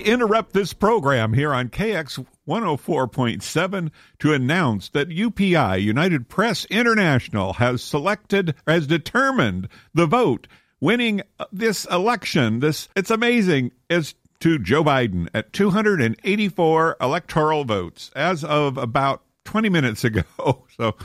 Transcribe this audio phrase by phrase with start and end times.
[0.00, 7.82] Interrupt this program here on KX 104.7 to announce that UPI, United Press International, has
[7.82, 10.46] selected, has determined the vote
[10.80, 12.60] winning this election.
[12.60, 19.68] This, it's amazing, is to Joe Biden at 284 electoral votes as of about 20
[19.68, 20.22] minutes ago.
[20.76, 20.96] So,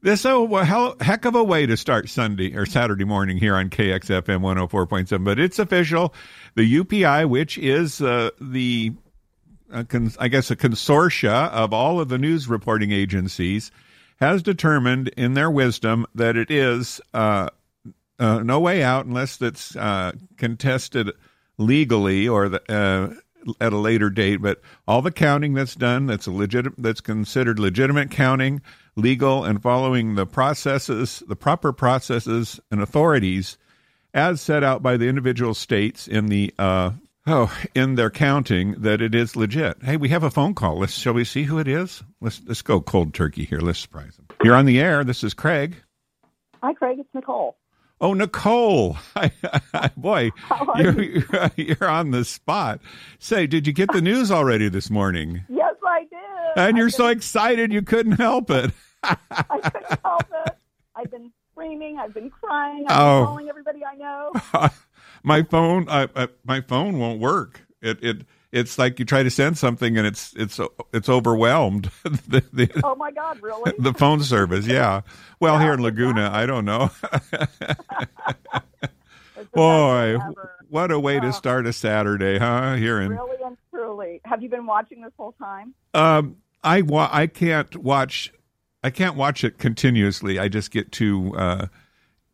[0.00, 4.40] this a heck of a way to start Sunday or Saturday morning here on KXFM
[4.40, 6.14] 104.7, but it's official.
[6.54, 8.92] The UPI, which is uh, the,
[9.72, 9.84] uh,
[10.20, 13.72] I guess, a consortia of all of the news reporting agencies,
[14.20, 17.48] has determined in their wisdom that it is uh,
[18.18, 21.10] uh no way out unless that's uh, contested
[21.56, 23.14] legally or the, uh,
[23.60, 24.42] at a later date.
[24.42, 28.62] But all the counting that's done, that's legit, that's considered legitimate counting
[28.98, 33.56] legal, and following the processes, the proper processes and authorities
[34.14, 36.90] as set out by the individual states in the uh,
[37.26, 39.82] oh in their counting that it is legit.
[39.82, 40.78] Hey, we have a phone call.
[40.78, 42.02] Let's shall we see who it is?
[42.20, 43.60] Let's let's go cold turkey here.
[43.60, 44.26] Let's surprise them.
[44.42, 45.04] You're on the air.
[45.04, 45.76] This is Craig.
[46.62, 46.98] Hi, Craig.
[46.98, 47.56] It's Nicole.
[48.00, 48.96] Oh, Nicole!
[49.96, 50.30] Boy,
[50.76, 52.80] you're, you're, you're on the spot.
[53.18, 55.42] Say, did you get the news already this morning?
[55.48, 56.62] Yes, I did.
[56.62, 58.70] And you're so excited you couldn't help it.
[59.02, 59.16] I
[59.62, 60.56] couldn't help it.
[60.94, 61.98] I've been screaming.
[61.98, 62.84] I've been crying.
[62.88, 63.20] I've oh.
[63.20, 64.32] been calling everybody I know.
[65.22, 67.62] my phone, uh, uh, my phone won't work.
[67.80, 70.58] It it it's like you try to send something and it's it's
[70.92, 71.90] it's overwhelmed.
[72.02, 73.40] the, the, oh my God!
[73.42, 73.72] Really?
[73.78, 75.02] The phone service, yeah.
[75.38, 76.42] Well, yeah, here in Laguna, exactly.
[76.42, 76.90] I don't know.
[79.52, 80.18] Boy,
[80.68, 82.74] what a way to start a Saturday, huh?
[82.74, 84.20] Here in really and truly.
[84.24, 85.74] Have you been watching this whole time?
[85.94, 88.32] Um, I wa- I can't watch
[88.82, 90.38] I can't watch it continuously.
[90.38, 91.66] I just get too uh,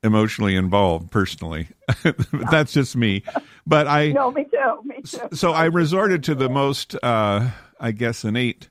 [0.03, 1.69] emotionally involved personally.
[2.50, 3.25] That's just me.
[3.66, 4.81] But I no, me too.
[4.84, 5.28] Me too.
[5.32, 7.50] So I resorted to the most, uh,
[7.81, 8.69] I guess, innate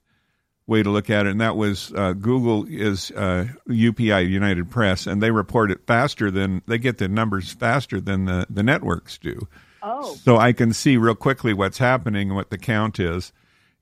[0.67, 5.07] way to look at it, and that was uh, Google is UPI uh, United Press,
[5.07, 9.17] and they report it faster than they get the numbers faster than the the networks
[9.17, 9.47] do.
[9.81, 10.15] Oh.
[10.15, 13.33] So I can see real quickly what's happening and what the count is.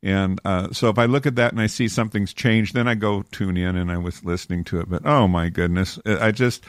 [0.03, 2.95] And uh, so if I look at that and I see something's changed, then I
[2.95, 4.89] go tune in and I was listening to it.
[4.89, 6.63] But oh my goodness, I just,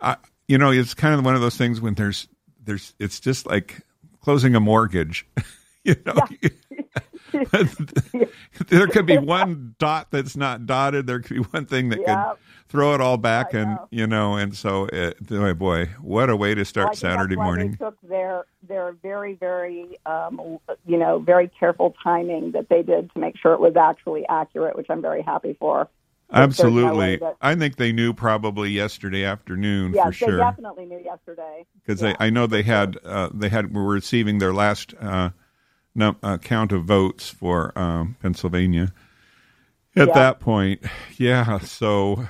[0.00, 0.16] I,
[0.46, 2.28] you know, it's kind of one of those things when there's,
[2.64, 3.80] there's, it's just like
[4.20, 5.26] closing a mortgage.
[5.84, 6.50] you know, yeah.
[8.68, 11.06] there could be one dot that's not dotted.
[11.06, 12.38] There could be one thing that could
[12.68, 13.88] throw it all back, I and know.
[13.90, 17.72] you know, and so, it, oh boy, what a way to start well, Saturday morning.
[17.72, 23.12] They took their their very very um, you know very careful timing that they did
[23.12, 25.88] to make sure it was actually accurate, which I'm very happy for.
[26.32, 30.32] Absolutely, no that, I think they knew probably yesterday afternoon yes, for sure.
[30.32, 32.16] they definitely knew yesterday because yeah.
[32.18, 34.94] I know they had uh, they had were receiving their last.
[35.00, 35.30] Uh,
[35.96, 38.92] no, uh, count of votes for um, Pennsylvania.
[39.96, 40.14] At yeah.
[40.14, 40.82] that point,
[41.16, 41.58] yeah.
[41.60, 42.28] So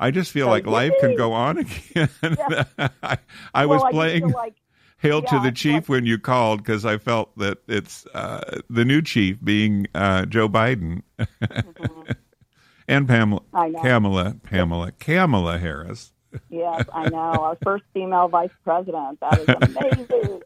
[0.00, 2.08] I just feel so like life can go on again.
[2.22, 2.64] Yeah.
[3.02, 3.18] I,
[3.54, 4.56] I well, was playing like,
[4.98, 8.84] "Hail yeah, to the Chief" when you called because I felt that it's uh, the
[8.84, 12.12] new chief being uh, Joe Biden mm-hmm.
[12.88, 16.12] and Pamela, Kamala, Pamela, Kamala Harris.
[16.50, 19.20] yes, I know our first female vice president.
[19.20, 20.42] That is amazing.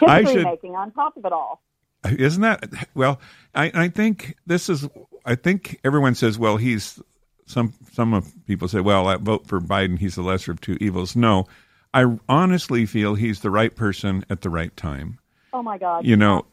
[0.00, 1.60] History should, making on top of it all
[2.04, 3.20] isn't that well?
[3.54, 4.88] I, I think this is.
[5.24, 7.00] I think everyone says, well, he's
[7.46, 7.74] some.
[7.92, 9.98] Some of people say, well, I vote for Biden.
[9.98, 11.14] He's the lesser of two evils.
[11.14, 11.46] No,
[11.94, 15.18] I honestly feel he's the right person at the right time.
[15.52, 16.06] Oh my God!
[16.06, 16.46] You know,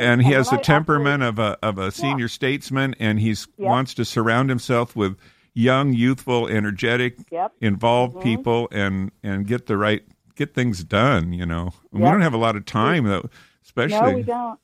[0.00, 2.28] and he and has the temperament of a of a senior yeah.
[2.28, 3.46] statesman, and he yep.
[3.58, 5.18] wants to surround himself with
[5.52, 7.52] young, youthful, energetic, yep.
[7.60, 8.22] involved mm-hmm.
[8.22, 10.02] people, and and get the right
[10.34, 11.34] get things done.
[11.34, 11.74] You know, yep.
[11.92, 13.28] we don't have a lot of time though,
[13.64, 14.12] especially.
[14.12, 14.58] No, we don't.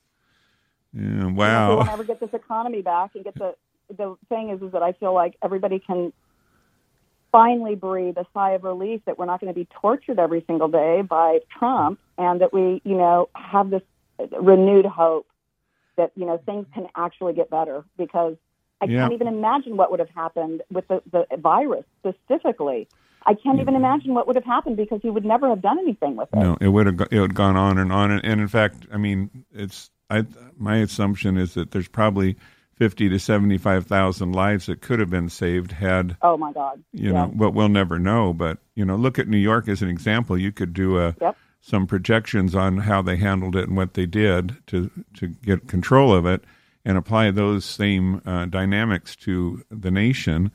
[0.96, 1.76] Yeah, wow.
[1.76, 3.54] we'll never get this economy back and get the
[3.96, 6.12] the thing is is that I feel like everybody can
[7.34, 10.68] finally breathe a sigh of relief that we're not going to be tortured every single
[10.68, 13.82] day by Trump and that we, you know, have this
[14.40, 15.26] renewed hope
[15.96, 18.36] that, you know, things can actually get better because
[18.80, 19.00] I yeah.
[19.00, 22.86] can't even imagine what would have happened with the, the virus specifically.
[23.26, 26.14] I can't even imagine what would have happened because he would never have done anything
[26.14, 26.38] with it.
[26.38, 28.86] No, it would have it would have gone on and on, and, and in fact,
[28.92, 30.24] I mean, it's I
[30.58, 32.36] my assumption is that there's probably
[32.76, 36.16] fifty to seventy five thousand lives that could have been saved had.
[36.22, 36.82] Oh my God!
[36.92, 38.32] You know, but we'll never know.
[38.32, 40.38] But you know, look at New York as an example.
[40.38, 41.36] You could do a yep.
[41.60, 46.14] some projections on how they handled it and what they did to to get control
[46.14, 46.44] of it,
[46.84, 50.50] and apply those same uh, dynamics to the nation.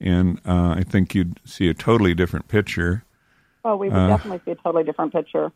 [0.00, 3.04] And uh, I think you'd see a totally different picture.
[3.64, 5.52] Well, we would uh, definitely see a totally different picture.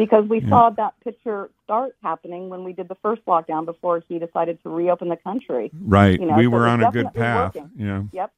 [0.00, 0.48] Because we Yeah.
[0.48, 4.70] saw that picture start happening when we did the first lockdown before he decided to
[4.70, 5.70] reopen the country.
[5.78, 6.18] Right.
[6.18, 7.54] You know, we so were on a good path.
[7.54, 7.70] working.
[7.76, 8.02] Yeah.
[8.10, 8.32] Yep,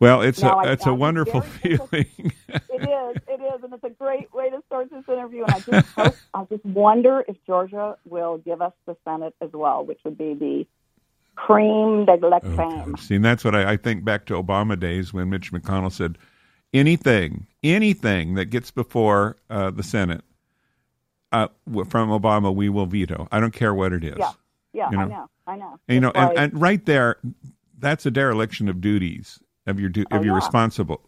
[0.00, 1.78] Well, it's Now, a I- it's a wonderful feeling.
[2.48, 5.44] it is, it is, and it's a great way to start this interview.
[5.44, 9.50] And I just hope, I just wonder if Georgia will give us the Senate as
[9.52, 10.66] well, which would be the
[11.36, 12.96] cream de la creme.
[12.96, 16.18] See, and that's what I, I think back to Obama days when Mitch McConnell said,
[16.74, 20.22] anything, anything that gets before uh, the Senate
[21.32, 21.48] uh,
[21.88, 23.28] from Obama, we will veto.
[23.30, 24.16] I don't care what it is.
[24.18, 24.32] Yeah,
[24.72, 25.08] yeah, You I know.
[25.10, 25.78] know, I know.
[25.88, 27.16] And, you know, and, and right there,
[27.78, 30.36] that's a dereliction of duties of your du- of Oh, your yeah.
[30.36, 31.00] responsible.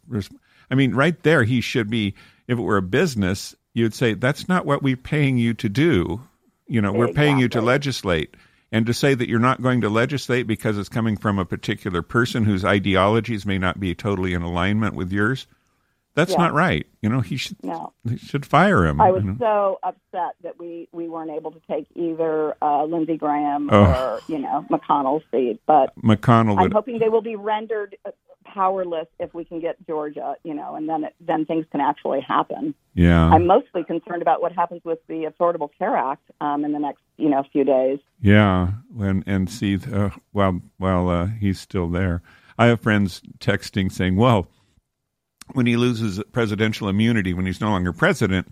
[0.71, 2.15] I mean, right there, he should be.
[2.49, 6.21] If it were a business, you'd say that's not what we're paying you to do.
[6.67, 8.35] You know, we're paying you to legislate,
[8.73, 12.03] and to say that you're not going to legislate because it's coming from a particular
[12.03, 15.47] person whose ideologies may not be totally in alignment with yours.
[16.15, 16.39] That's Yeah.
[16.39, 16.87] not right.
[17.01, 17.93] You know, he should no.
[18.09, 19.01] he should fire him.
[19.01, 23.69] I was so upset that we, we weren't able to take either uh, Lindsey Graham
[23.73, 23.85] Oh.
[23.85, 28.11] or you know McConnell's seat, but McConnell I'm hoping they will be rendered uh,
[28.45, 32.21] powerless if we can get Georgia, you know, and then it, then things can actually
[32.21, 32.75] happen.
[32.95, 33.29] Yeah.
[33.31, 37.01] I'm mostly concerned about what happens with the Affordable Care Act um, in the next
[37.17, 37.99] you know few days.
[38.21, 42.21] Yeah, and and see uh, while while uh, he's still there,
[42.59, 44.47] I have friends texting saying, "Well,
[45.53, 48.49] when he loses presidential immunity, when he's no longer president,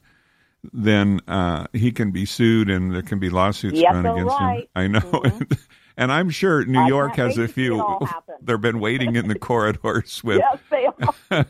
[0.73, 4.63] then uh, he can be sued and there can be lawsuits Yep, run against him."
[4.77, 5.59] I know, Mhm.
[5.97, 7.99] and I'm sure New I York has a to see it few.
[8.43, 10.39] They've been waiting in the corridors with.
[10.39, 10.87] yes, they
[11.31, 11.47] are.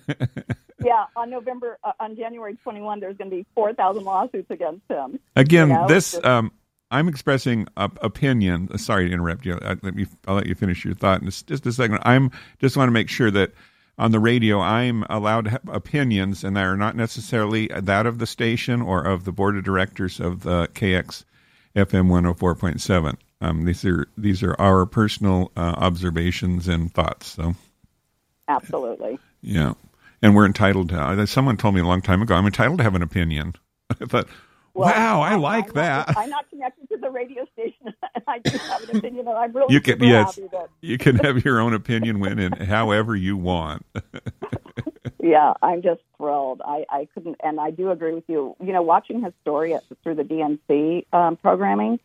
[0.85, 5.19] yeah, on November uh, on January 21, there's going to be 4,000 lawsuits against him.
[5.37, 6.53] Again, You know, this um,
[6.91, 8.77] I'm expressing op- opinion.
[8.79, 9.59] Sorry to interrupt you.
[9.63, 10.07] I, let me.
[10.27, 11.99] I'll let you finish your thought in just, just a second.
[12.03, 12.31] I'm
[12.61, 13.53] just want to make sure that
[14.01, 18.19] on the radio I'm allowed to have opinions, and they are not necessarily that of
[18.19, 21.25] the station or of the board of directors of the KX
[21.77, 23.17] FM 104.7.
[23.43, 27.27] Um, these are these are our personal uh, observations and thoughts.
[27.29, 27.55] So
[28.49, 29.19] Absolutely.
[29.43, 29.75] yeah,
[30.23, 31.01] and we're entitled to.
[31.01, 33.55] Uh, someone told me a long time ago I'm entitled to have an opinion.
[33.91, 34.29] I thought,
[34.75, 36.09] Well, wow, I I'm- like I'm that.
[36.09, 37.93] Not, I'm not connected to the radio station,
[38.29, 40.39] I do have an opinion, and I'm really You can yes,
[40.81, 43.85] you can have your own opinion when and however you want.
[45.23, 46.63] Yeah, I'm just thrilled.
[46.65, 48.57] I, I couldn't, and I do agree with you.
[48.59, 52.01] You know, watching his story at, through the DNC um, programming,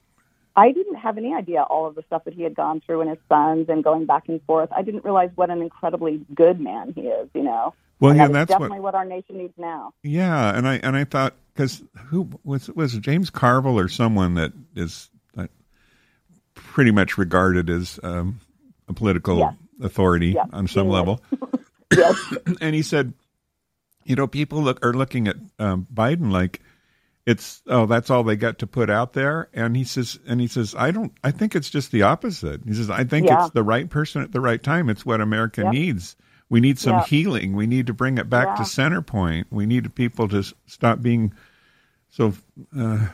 [0.56, 3.10] I didn't have any idea all of the stuff that he had gone through and
[3.10, 4.70] his sons and going back and forth.
[4.76, 7.30] I didn't realize what an incredibly good man he is.
[7.34, 8.94] You know, Well, and yeah, that that's definitely what.
[8.94, 9.94] what our nation needs now.
[10.04, 14.52] Yeah, and I and I thought because who was was James Carville or someone that
[14.76, 15.48] is uh,
[16.54, 18.40] pretty much regarded as um,
[18.88, 19.54] a political Yes.
[19.82, 20.94] authority Yeah, on some is.
[20.94, 21.22] level,
[21.96, 23.14] Yes, and he said,
[24.04, 26.62] you know, people look are looking at um, Biden like
[27.26, 30.48] it's oh that's all they got to put out there, and he says and he
[30.48, 32.62] says I don't I think it's just the opposite.
[32.66, 33.44] He says I think Yeah.
[33.46, 34.90] it's the right person at the right time.
[34.90, 36.16] It's what America needs.
[36.50, 37.56] We need some healing.
[37.56, 38.56] We need to bring it back Yeah.
[38.56, 39.48] to center point.
[39.50, 41.34] We need people to stop being
[42.10, 42.34] so.
[42.78, 43.08] Uh,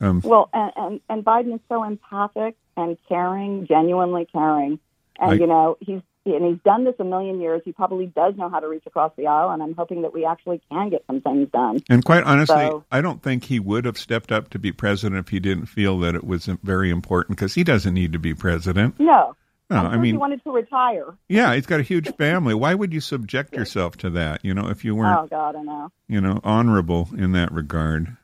[0.00, 4.78] um, well, and, and and Biden is so empathic and caring, genuinely caring,
[5.20, 7.60] and I- you know he's and he's done this a million years.
[7.66, 10.24] He probably does know how to reach across the aisle, and I'm hoping that we
[10.24, 11.80] actually can get some things done.
[11.90, 15.20] and quite honestly, So- I don't think he would have stepped up to be president
[15.20, 18.32] if he didn't feel that it was very important because he doesn't need to be
[18.34, 18.98] president.
[18.98, 19.36] No,
[19.70, 21.14] No, I sure he mean, wanted to retire.
[21.28, 22.54] yeah, he's got a huge family.
[22.54, 24.44] Why would you subject yourself to that?
[24.44, 25.90] You know, if you weren't, Oh God, I know.
[26.08, 28.16] you know, honorable in that regard.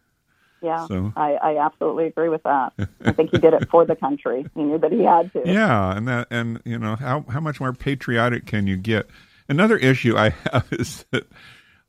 [0.62, 2.74] Yeah, So- I, I absolutely agree with that.
[3.04, 4.44] I think he did it for the country.
[4.54, 5.42] He knew that he had to.
[5.46, 9.08] Yeah, and that and you know how how much more patriotic can you get?
[9.48, 11.24] Another issue I have is that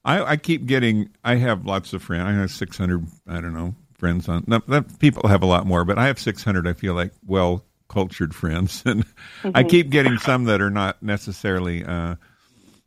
[0.05, 1.10] I, I keep getting.
[1.25, 2.24] I have lots of friends.
[2.24, 3.05] I have six hundred.
[3.27, 4.46] I don't know friends on.
[4.48, 6.65] No, that, people have a lot more, but I have six hundred.
[6.65, 9.05] I feel like well cultured friends, and
[9.43, 11.83] I keep getting some that are not necessarily.
[11.83, 12.15] Uh,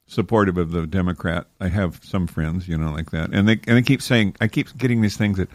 [0.07, 1.47] supportive of the Democrat.
[1.63, 4.49] I have some friends, you know, like that, and they and they keep saying I
[4.49, 5.49] keep getting these things that,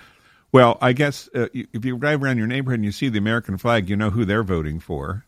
[0.51, 3.59] well, I guess uh, if you drive around your neighborhood and you see the American
[3.59, 5.23] flag, you know who they're voting for,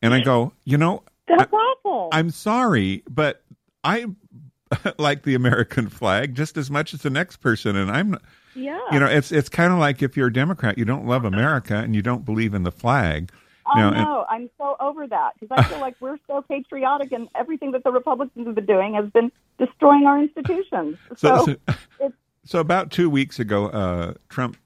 [0.00, 2.10] and I go, you know, That's awful.
[2.12, 3.42] I'm sorry, but
[3.82, 4.06] I
[4.98, 8.18] like the American flag just as much as the next person, and I'm,
[8.58, 8.80] yeah.
[8.92, 11.76] you know, it's it's kind of like if you're a Democrat, you don't love America
[11.76, 13.30] and you don't believe in the flag.
[13.66, 17.28] I Now, and- I'm so over that because I feel like we're so patriotic, and
[17.34, 20.96] everything that the Republicans have been doing has been destroying our institutions.
[21.16, 21.56] So, So,
[21.98, 22.12] so,
[22.44, 24.56] so about two weeks ago, uh, Trump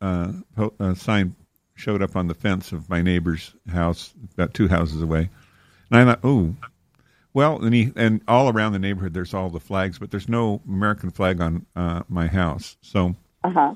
[0.00, 1.34] uh, po- uh, sign
[1.74, 5.30] showed up on the fence of my neighbor's house, about two houses away,
[5.90, 6.54] and I thought, oh,
[7.34, 10.60] well, and he and all around the neighborhood, there's all the flags, but there's no
[10.68, 12.76] American flag on uh, my house.
[12.82, 13.74] So uh huh.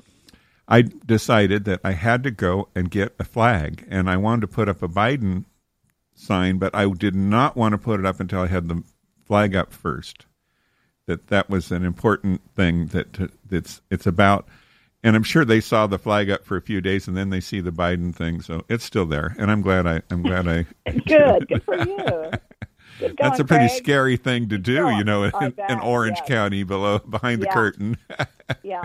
[0.67, 4.47] I decided that I had to go and get a flag, and I wanted to
[4.47, 5.45] put up a Biden
[6.13, 8.83] sign, but I did not want to put it up until I had the
[9.25, 10.25] flag up first.
[11.05, 14.45] That that was an important thing that it's it's about,
[15.03, 17.39] and I'm sure they saw the flag up for a few days, and then they
[17.39, 20.65] see the Biden thing, so it's still there, and I'm glad I I'm glad I
[21.07, 22.31] good good for you.
[22.99, 23.77] Going, That's a pretty Craig.
[23.77, 25.31] scary thing to do, you know, in,
[25.69, 26.27] in Orange yes.
[26.27, 27.97] County below behind the curtain.
[28.63, 28.81] yeah.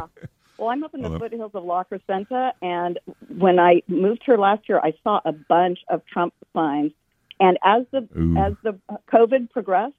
[0.62, 1.18] Well, I'm up in the Hello.
[1.18, 2.96] foothills of La Crescenta, and
[3.36, 6.92] when I moved here last year, I saw a bunch of Trump signs.
[7.40, 8.36] And as the Ooh.
[8.38, 8.78] as the
[9.12, 9.96] COVID progressed,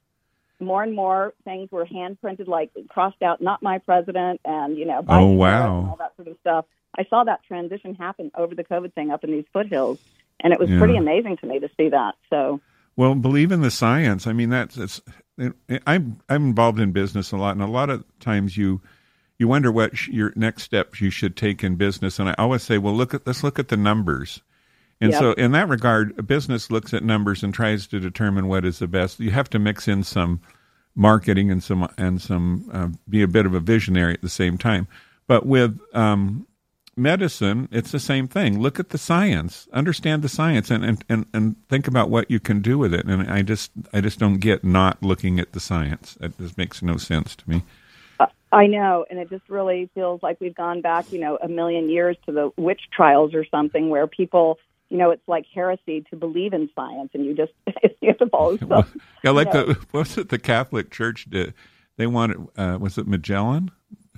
[0.60, 4.86] more and more things were hand printed, like crossed out "Not my president" and you
[4.86, 5.74] know, oh, Biden Oh, wow.
[5.90, 6.64] all that sort of stuff.
[6.96, 9.98] I saw that transition happen over the COVID thing up in these foothills,
[10.40, 10.78] and it was Yeah.
[10.78, 12.14] pretty amazing to me to see that.
[12.30, 12.62] So,
[12.96, 14.26] Well, believe in the science.
[14.26, 15.02] I mean, that's it's.
[15.36, 15.52] It,
[15.86, 18.80] I'm I'm involved in business a lot, and a lot of times you
[19.38, 22.18] you wonder what sh- your next steps you should take in business.
[22.18, 24.40] And I always say, well, look at let's look at the numbers.
[25.00, 25.20] And Yep.
[25.20, 28.78] so, in that regard, a business looks at numbers and tries to determine what is
[28.78, 29.18] the best.
[29.20, 30.40] You have to mix in some
[30.94, 34.56] marketing and some and some uh, be a bit of a visionary at the same
[34.56, 34.86] time.
[35.26, 36.46] But with um,
[36.96, 38.60] medicine, it's the same thing.
[38.60, 42.38] Look at the science, understand the science, and, and, and, and think about what you
[42.38, 43.06] can do with it.
[43.06, 46.16] And I just I just don't get not looking at the science.
[46.20, 47.62] It just makes no sense to me.
[48.54, 51.90] I know, and it just really feels like we've gone back, you know, a million
[51.90, 54.58] years to the witch trials or something, where people,
[54.90, 57.52] you know, it's like heresy to believe in science, and you just
[58.00, 58.86] you have to follow Well,
[59.24, 59.66] yeah, like No.
[59.66, 61.54] the what was it the Catholic Church did?
[61.96, 63.70] They wanted uh, was it Magellan?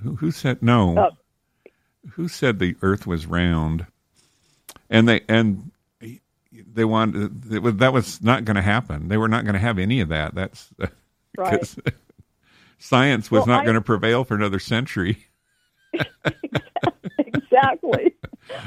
[0.03, 0.95] Who, who said no?
[0.97, 1.09] Oh.
[2.11, 3.85] Who said the Earth was round?
[4.89, 5.71] And they and
[6.73, 9.09] they wanted it was, that was not going to happen.
[9.09, 10.35] They were not going to have any of that.
[10.35, 10.69] That's
[11.37, 11.67] Right.
[12.77, 15.25] Science was Well, not I- going to prevail for another century.
[17.17, 18.15] exactly.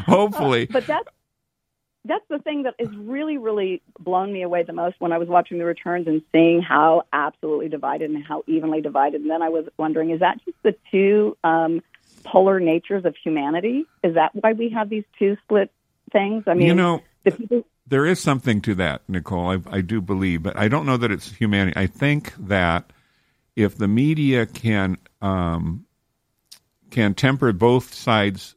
[0.06, 1.08] Hopefully, But that's
[2.06, 5.28] that's the thing that has really, really blown me away the most when I was
[5.28, 9.20] watching the returns and seeing how absolutely divided and how evenly divided.
[9.20, 11.82] And then I was wondering, is that just the two um,
[12.24, 13.84] polar natures of humanity?
[14.02, 15.70] Is that why we have these two split
[16.10, 16.44] things?
[16.46, 17.66] I mean, you know, the people.
[17.86, 19.50] there is something to that, Nicole.
[19.50, 21.76] I, I do believe, but I don't know that it's humanity.
[21.78, 22.90] I think that
[23.56, 25.84] if the media can um,
[26.90, 28.54] can temper both sides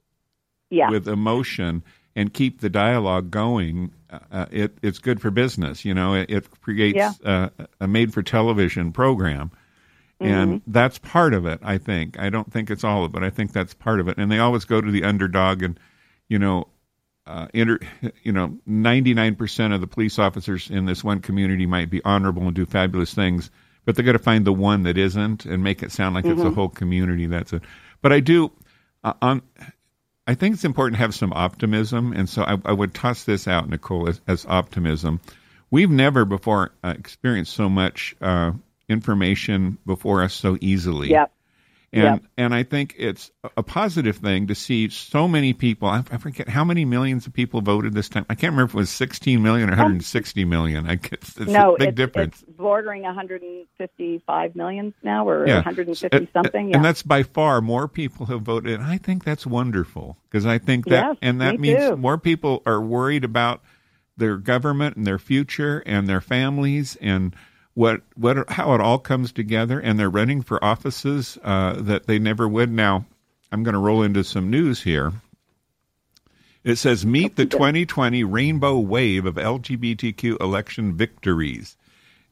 [0.69, 0.89] Yeah.
[0.89, 1.83] with emotion
[2.15, 3.91] and keep the dialogue going,
[4.31, 5.83] uh, it it's good for business.
[5.85, 7.13] You know, it, it creates Yeah.
[7.23, 9.51] uh, a made for television program.
[10.19, 10.71] And Mm-hmm.
[10.71, 12.17] that's part of it, I think.
[12.19, 13.13] I don't think it's all of it.
[13.13, 14.17] But I think that's part of it.
[14.17, 15.77] And they always go to the underdog and,
[16.29, 16.67] you know,
[17.25, 17.79] uh, inter,
[18.23, 22.53] you know, 99% of the police officers in this one community might be honorable and
[22.55, 23.49] do fabulous things,
[23.85, 26.41] but they're going to find the one that isn't and make it sound like it's
[26.41, 27.25] a whole community.
[27.25, 27.63] That's it.
[28.01, 28.51] But I do,
[29.03, 29.41] uh, on,
[30.25, 32.13] I think it's important to have some optimism.
[32.13, 35.19] And so I, I would toss this out, Nicole, as, as optimism.
[35.69, 38.51] We've never before uh, experienced so much uh,
[38.87, 41.09] information before us so easily.
[41.09, 41.31] Yep.
[41.93, 42.23] And Yep.
[42.37, 45.87] and I think it's a positive thing to see so many people.
[45.87, 48.25] I, I forget how many millions of people voted this time.
[48.29, 50.87] I can't remember if it was 16 million or 160 million.
[50.89, 52.41] I guess it's no, a big it's, difference.
[52.41, 56.69] it's bordering 155 million now, or yeah, 150 And- uh, uh, something.
[56.69, 56.75] Yeah.
[56.77, 58.79] And that's by far more people have voted.
[58.79, 61.95] And I think that's wonderful because I think that Yes, and that me means too.
[61.97, 63.61] more people are worried about
[64.17, 67.35] their government and their future and their families and
[67.73, 72.19] what what how it all comes together and they're running for offices uh, that they
[72.19, 72.71] never would.
[72.71, 73.05] Now,
[73.51, 75.13] I'm going to roll into some news here.
[76.63, 81.75] It says meet the 2020 rainbow wave of LGBTQ election victories.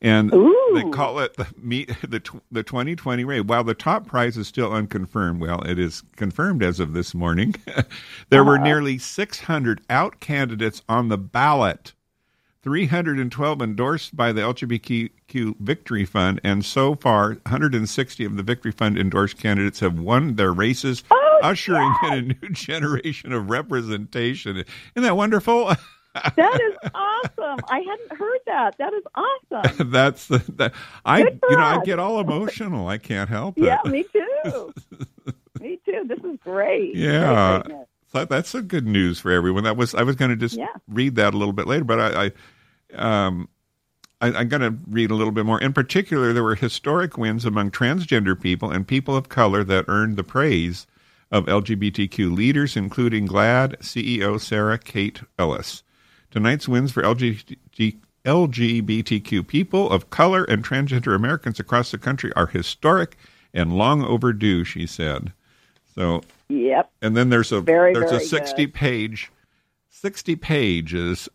[0.04, 0.72] And Ooh.
[0.74, 2.22] they call it the meet the
[2.52, 3.48] the 2020 rave.
[3.48, 7.54] While the top prize is still unconfirmed, well, it is confirmed as of this morning.
[8.30, 11.94] there were nearly 600 out candidates on the ballot.
[12.64, 18.98] 312 endorsed by the LGBTQ Victory Fund, and so far, 160 of the Victory Fund
[19.00, 24.58] endorsed candidates have won their races, Oh, ushering in a new generation of representation.
[24.58, 24.68] Isn't
[25.04, 25.68] that wonderful?
[26.14, 27.60] that is awesome.
[27.70, 28.78] I hadn't heard that.
[28.78, 29.90] That is awesome.
[29.92, 30.74] That's the, that
[31.06, 32.88] I you know I get all emotional.
[32.88, 33.64] I can't help it.
[33.64, 34.74] yeah, me too.
[35.60, 36.04] me too.
[36.06, 36.96] This is great.
[36.96, 37.62] Yeah.
[37.66, 37.76] Great,
[38.12, 39.64] that's a good news for everyone.
[39.64, 40.68] That was I was going to just Yeah.
[40.88, 42.32] read that a little bit later, but I,
[42.98, 43.48] I um
[44.20, 45.60] I, I'm going to read a little bit more.
[45.60, 50.16] In particular, there were historic wins among transgender people and people of color that earned
[50.16, 50.86] the praise
[51.32, 55.82] of LGBTQ leaders, including GLAAD CEO Sarah Kate Ellis.
[56.30, 62.48] Tonight's wins for LGBT, LGBTQ people of color and transgender Americans across the country are
[62.48, 63.18] historic
[63.54, 65.34] and long overdue, she said.
[65.96, 66.92] So Yep.
[67.02, 68.74] and then there's a Very, there's a 60 good.
[68.74, 69.32] page
[69.90, 71.30] 60 pages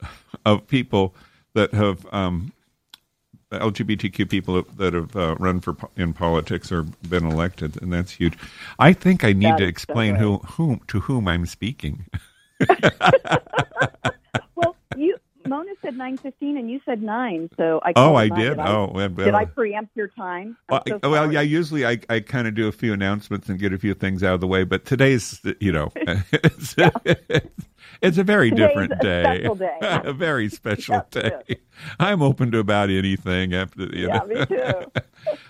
[0.44, 1.14] of people
[1.54, 2.52] that have um,
[3.52, 8.36] LGBTQ people that have uh, run for in politics or been elected, and that's huge.
[8.78, 12.06] I think I need That to explain who whom to whom I'm speaking.
[14.56, 15.16] Well, you
[15.49, 17.49] Mona said nine fifteen, and you said nine.
[17.57, 17.93] So I.
[17.97, 18.59] Oh, I did.
[18.59, 20.57] I, Oh, well, Did I preempt your time?
[20.69, 21.41] I'm Well, so well, yeah.
[21.41, 24.35] Usually, I, I kind of do a few announcements and get a few things out
[24.35, 24.65] of the way.
[24.65, 26.75] But today's, you know, it's,
[28.03, 29.23] it's a very Today's different a day.
[29.41, 29.79] special day.
[29.81, 31.57] a very special Yes, day.
[31.99, 33.55] I'm open to about anything.
[33.55, 34.26] After you Yeah, know.
[34.26, 35.03] me too.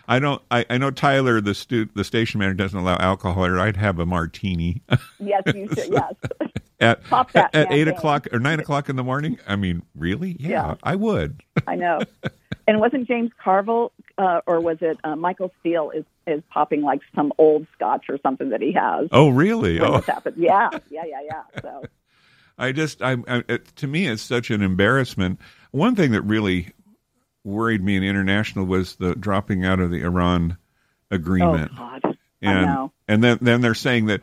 [0.08, 0.40] I don't.
[0.50, 3.44] I, I know Tyler, the stu- the station manager, doesn't allow alcohol.
[3.46, 4.82] Or I'd have a martini
[5.18, 5.92] Yes, you should.
[5.92, 6.14] Yes.
[6.80, 9.38] At Pop that at eight o'clock or nine o'clock in the morning.
[9.46, 10.36] I mean, really?
[10.38, 10.74] Yeah, Yeah.
[10.82, 11.42] I would.
[11.66, 12.00] I know.
[12.68, 17.00] And wasn't James Carville, uh, or was it uh, Michael Steele is is popping like
[17.14, 19.08] some old scotch or something that he has?
[19.12, 19.78] Oh, really?
[19.80, 20.02] Oh.
[20.36, 21.60] Yeah, yeah, yeah, yeah.
[21.62, 21.84] So
[22.58, 25.40] I just, I, I it, to me, it's such an embarrassment.
[25.70, 26.72] One thing that really
[27.44, 30.56] worried me in international was the dropping out of the Iran
[31.10, 32.92] agreement, oh God, I and know.
[33.06, 34.22] and then then they're saying that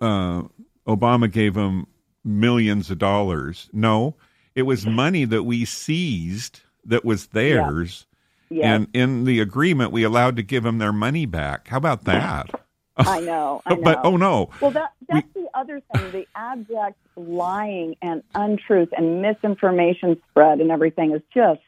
[0.00, 0.42] uh,
[0.88, 1.86] Obama gave them
[2.24, 3.68] millions of dollars.
[3.72, 4.16] No,
[4.54, 8.06] it was money that we seized that was theirs,
[8.50, 11.68] Yes, and in the agreement we allowed to give them their money back.
[11.68, 12.50] How about that?
[12.96, 13.60] I know.
[13.66, 13.82] I know.
[13.82, 16.10] But oh no, Well, that that's the other thing.
[16.10, 21.60] The abject lying and untruth and misinformation spread and everything is just,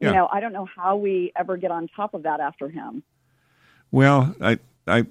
[0.00, 0.12] you Yeah.
[0.12, 3.02] know, I don't know how we ever get on top of that after him.
[3.90, 5.06] Well, I, I,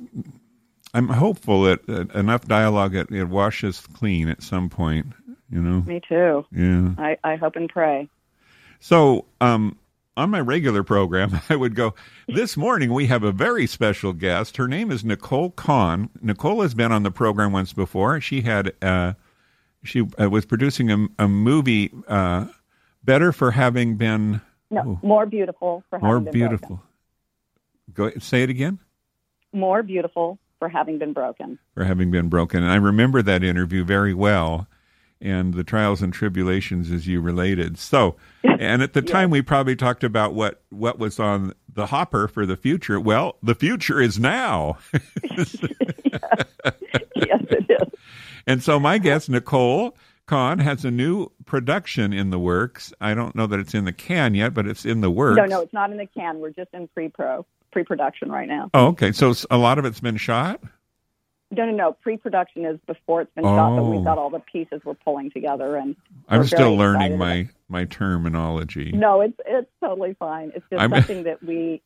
[0.94, 5.08] I'm hopeful that uh, enough dialogue it, it washes clean at some point.
[5.50, 6.46] You know, Me too.
[6.52, 6.94] yeah.
[6.98, 8.10] I, I hope and pray.
[8.80, 9.78] So, um,
[10.18, 11.94] on my regular program, I would go.
[12.28, 14.58] This morning we have a very special guest.
[14.58, 16.10] Her name is Nicole Conn.
[16.22, 18.20] Nicole has been on the program once before.
[18.22, 19.14] She had, uh,
[19.84, 22.46] she uh, was producing a, a movie, uh,
[23.04, 25.00] better for having been No, Ooh.
[25.08, 26.40] more beautiful for having more been broken.
[26.40, 26.84] beautiful.
[27.94, 28.80] Go say it again.
[29.52, 31.60] More beautiful for having been broken.
[31.74, 32.64] for having been broken.
[32.64, 34.66] And I remember that interview very well
[35.20, 37.78] and the trials and tribulations as you related.
[37.78, 42.30] So, and at the time we probably talked about what what was on the hopper
[42.30, 42.98] for the future.
[42.98, 44.78] Well, the future is now.
[45.36, 45.58] yes,
[47.14, 47.90] it is.
[48.48, 49.98] and so my guest Nicole
[50.28, 52.94] Conn has a new production in the works.
[53.02, 55.36] I don't know that it's in the can yet, but it's in the works.
[55.36, 56.40] No, no, it's not in the can.
[56.40, 58.70] We're just in pre-pro, pre-production right now.
[58.74, 59.12] Oh, okay.
[59.12, 60.62] So a lot of it's been shot.
[61.52, 61.92] No, no, no.
[62.02, 63.90] Pre-production is before it's been shot, but Oh.
[63.92, 65.96] we've got all the pieces we're pulling together, and
[66.30, 68.92] I'm still learning my my terminology.
[68.92, 70.52] no, it's it's totally fine.
[70.56, 71.82] It's just I'm- something that we.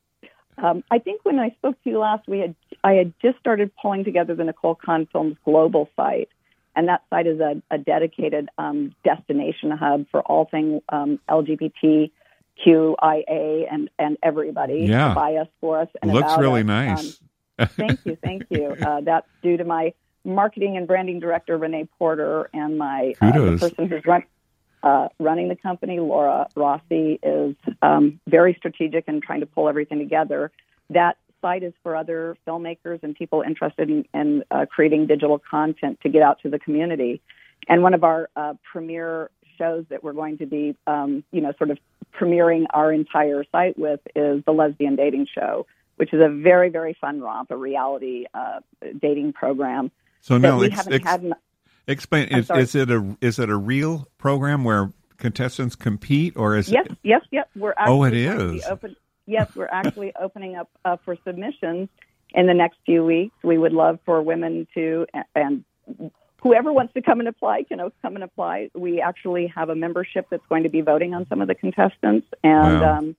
[0.60, 3.72] Um, I think when I spoke to you last, we had I had just started
[3.82, 6.30] pulling together the Nicole Conn Films global site,
[6.76, 11.20] and that site is a, a dedicated um, destination hub for all things um,
[12.66, 15.14] LGBTQIA and and everybody Yeah.
[15.14, 16.68] by us, for us, and Looks really us.
[16.68, 17.22] nice.
[17.60, 18.68] Um, thank you, thank you.
[18.68, 19.94] Uh, that's due to my
[20.24, 24.24] marketing and branding director Renee Porter and my uh, the person who's run,
[24.84, 29.98] uh, running the company, Laura Rossi, is um, very strategic and trying to pull everything
[30.00, 30.52] together.
[30.92, 36.00] That site is for other filmmakers and people interested in, in uh, creating digital content
[36.04, 37.22] to get out to the community.
[37.68, 41.54] And one of our uh, premier shows that we're going to be, um, you know,
[41.58, 41.78] sort of
[42.20, 45.66] premiering our entire site with is the Lesbian Dating Show,
[45.98, 48.60] which is a very, very fun romp, a reality uh,
[49.02, 49.92] dating program
[50.22, 51.24] So now we ex- haven't ex- had.
[51.24, 51.34] In,
[51.90, 52.28] Explain.
[52.30, 56.86] Is, is it a is it a real program where contestants compete, or is yes,
[56.90, 56.98] it?
[57.02, 57.48] yes, yes.
[57.56, 58.66] We're actually Oh, it going to be is.
[58.66, 61.88] Open, yes, we're actually opening up uh, for submissions
[62.34, 63.34] in the next few weeks.
[63.42, 65.64] We would love for women to and
[66.42, 68.70] whoever wants to come and apply can come and apply.
[68.76, 72.28] We actually have a membership that's going to be voting on some of the contestants,
[72.44, 72.98] and Wow.
[73.00, 73.16] um,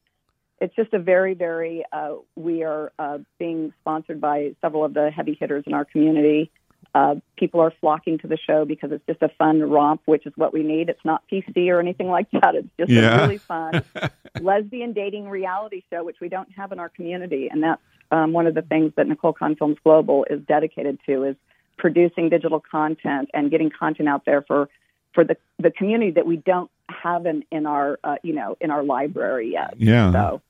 [0.61, 1.85] it's just a very, very.
[1.93, 6.51] Uh, we are uh, being sponsored by several of the heavy hitters in our community.
[6.95, 10.33] Uh, people are flocking to the show because it's just a fun romp, which is
[10.37, 10.89] what we need.
[10.89, 12.55] It's not PC or anything like that.
[12.55, 13.19] It's just Yeah.
[13.19, 13.83] a really fun
[14.41, 18.47] lesbian dating reality show, which we don't have in our community, and that's um, one
[18.47, 21.37] of the things that Nicole Conn Films Global is dedicated to is
[21.79, 24.69] producing digital content and getting content out there for
[25.15, 28.71] for the the community that we don't have in in our uh, you know in
[28.71, 29.75] our library yet.
[29.79, 30.13] Yeah.
[30.13, 30.43] So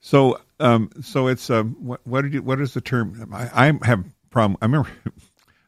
[0.00, 2.42] So, um, so it's um, what, what did you?
[2.42, 3.28] What is the term?
[3.32, 4.56] I, I have problem.
[4.62, 4.90] I remember.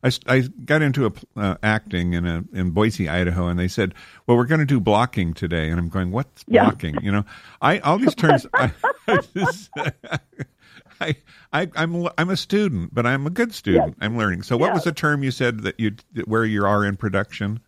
[0.03, 3.95] I, I got into a, uh, acting in a in Boise, Idaho, and they said,
[4.27, 6.63] "Well, we're going to do blocking today." And I'm going, "What's Yeah.
[6.65, 7.25] blocking?" You know,
[7.61, 8.47] I all these terms.
[8.55, 8.73] I,
[9.09, 9.69] I just,
[11.03, 11.17] I,
[11.53, 13.89] I, I'm I'm a student, but I'm a good student.
[13.89, 13.97] Yes.
[14.01, 14.43] I'm learning.
[14.43, 14.75] So, what Yes.
[14.77, 15.93] was the term you said that you
[16.27, 17.61] where you are in production?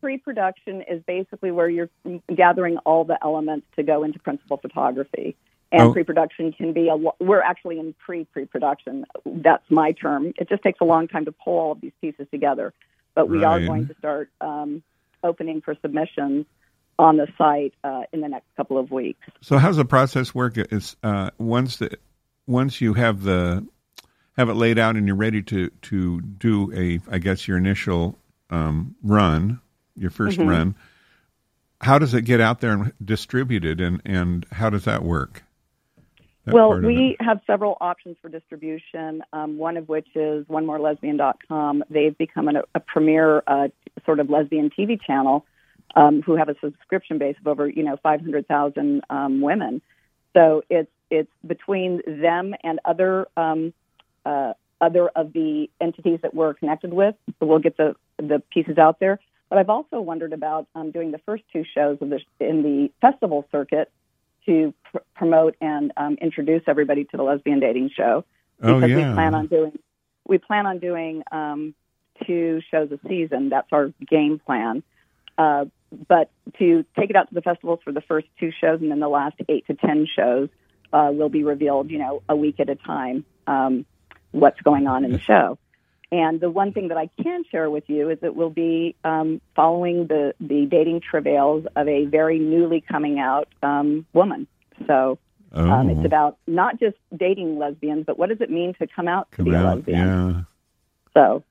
[0.00, 1.88] Pre-production is basically where you're
[2.34, 5.36] gathering all the elements to go into principal photography.
[5.72, 5.92] And Oh.
[5.92, 6.94] pre-production can be a.
[6.94, 9.04] lo- We're actually in pre-pre-production.
[9.24, 10.32] That's my term.
[10.36, 12.72] It just takes a long time to pull all of these pieces together,
[13.14, 14.82] but we are going to start um,
[15.24, 16.46] opening for submissions
[16.98, 19.18] on the site uh, in the next couple of weeks.
[19.40, 20.54] So, how's the process work?
[20.56, 21.98] Is uh, once the
[22.46, 23.66] once you have the
[24.36, 28.18] have it laid out and you're ready to to do a, I guess your initial
[28.50, 29.60] um, run,
[29.96, 30.48] your 1st Mhm.
[30.48, 30.74] run.
[31.80, 35.42] How does it get out there and distributed, and and how does that work?
[36.44, 39.22] That well, we have several options for distribution.
[39.32, 41.84] Um, one of which is onemorelesbian.com.
[41.90, 43.68] They've become an, a premier uh,
[44.04, 45.44] sort of lesbian TV channel
[45.96, 49.82] um, who have a subscription base of over you know 500,000 um, women.
[50.34, 53.72] So it's it's between them and other um,
[54.24, 57.14] uh, other of the entities that we're connected with.
[57.38, 59.18] So we'll get the the pieces out there.
[59.48, 62.90] But I've also wondered about um, doing the first two shows of the in the
[63.00, 63.90] festival circuit
[64.46, 68.24] to pr- promote and um, introduce everybody to the lesbian dating show
[68.62, 69.78] oh because yeah, we plan on doing
[70.26, 71.74] we plan on doing um,
[72.26, 73.50] two shows a season.
[73.50, 74.82] That's our game plan.
[75.38, 75.66] Uh,
[76.08, 79.00] but to take it out to the festivals for the first two shows and then
[79.00, 80.48] the last eight to ten shows
[80.96, 83.24] uh, will be revealed, you know, a week at a time.
[83.46, 83.84] Um,
[84.30, 85.58] what's going on in the show?
[86.10, 89.40] And the one thing that I can share with you is it will be um,
[89.54, 94.46] following the the dating travails of a very newly coming out um, woman.
[94.86, 95.18] So
[95.52, 99.08] oh, um, it's about not just dating lesbians, but what does it mean to come
[99.08, 99.98] out to come be a lesbian?
[99.98, 100.42] yeah.
[101.12, 101.42] So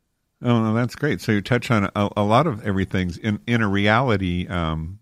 [0.41, 1.21] Oh, no, that's great.
[1.21, 4.99] So you touch on a, a lot of everything's in in a reality um,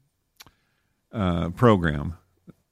[1.11, 2.17] uh, program,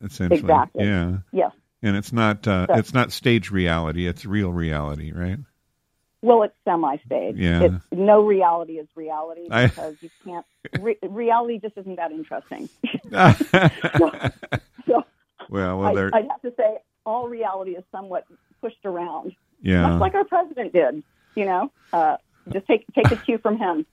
[0.01, 0.39] essentially.
[0.39, 0.85] Exactly.
[0.85, 1.51] Yeah, yes,
[1.83, 5.39] and it's not uh, So- it's not stage reality; it's real reality, right?
[6.23, 7.35] well, it's semi-stage.
[7.35, 7.63] Yeah.
[7.63, 10.45] It's, no reality is reality I- because you can't.
[10.79, 12.69] Re- reality just isn't that interesting.
[14.87, 15.03] So
[15.49, 18.25] well, well, I, I'd have to say all reality is somewhat
[18.61, 19.87] pushed around, yeah.
[19.89, 21.03] much like our president did.
[21.35, 22.17] You know, uh,
[22.51, 23.85] just take take a cue from him.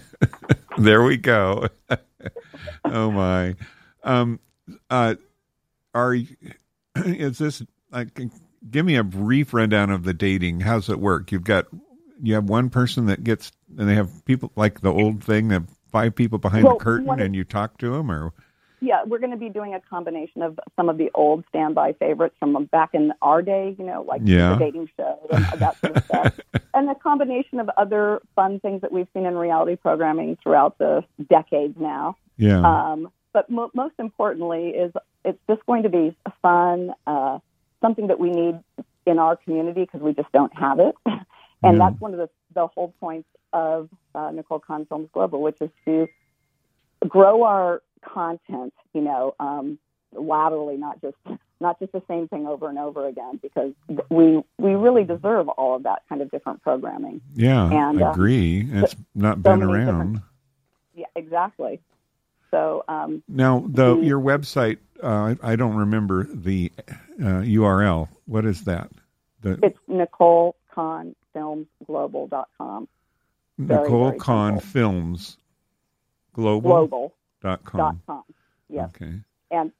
[0.78, 1.68] there we go.
[2.84, 3.54] oh my.
[4.02, 4.40] Um,
[4.90, 5.14] uh,
[5.94, 6.36] are you-
[7.04, 8.18] is this like?
[8.70, 10.60] Give me a brief rundown of the dating.
[10.60, 11.30] How's it work?
[11.32, 11.66] You've got
[12.22, 15.62] you have one person that gets, and they have people like the old thing that
[15.92, 18.32] five people behind Well, the curtain, and you talk to them, or
[18.80, 22.36] Yeah, we're going to be doing a combination of some of the old standby favorites
[22.40, 24.54] from back in our day, you know, like Yeah.
[24.54, 26.40] the dating show and that sort of stuff,
[26.74, 31.04] and a combination of other fun things that we've seen in reality programming throughout the
[31.28, 32.16] decades now.
[32.38, 32.60] yeah,
[32.92, 34.90] Um, but mo- most importantly, is
[35.26, 37.38] it's just going to be fun, uh,
[37.82, 38.58] something that we need
[39.04, 41.24] in our community because we just don't have it, and
[41.62, 41.72] Yeah.
[41.78, 45.70] that's one of the the whole points of uh, Nicole Conn Films Global, which is
[45.84, 46.08] to
[47.06, 49.78] grow our content, you know, um,
[50.12, 51.16] laterally, not just
[51.60, 53.72] not just the same thing over and over again, because
[54.10, 57.20] we we really deserve all of that kind of different programming.
[57.34, 57.64] yeah.
[57.70, 58.66] and, I uh, agree.
[58.70, 60.22] It's not so been many around.
[60.94, 61.80] Yeah, exactly.
[62.54, 66.70] So um, Now, the the- your website, uh, I, I don't remember the
[67.20, 68.08] uh, URL.
[68.26, 68.90] What is that?
[69.42, 72.86] The it's Nicole Conn Films Global.com.
[73.58, 74.70] very, Nicole very Conn simple.
[74.70, 75.36] Films
[76.32, 78.02] Global Global dot dot com.
[78.06, 78.22] com.
[78.68, 78.90] Yes.
[78.94, 79.12] Okay.
[79.50, 79.72] and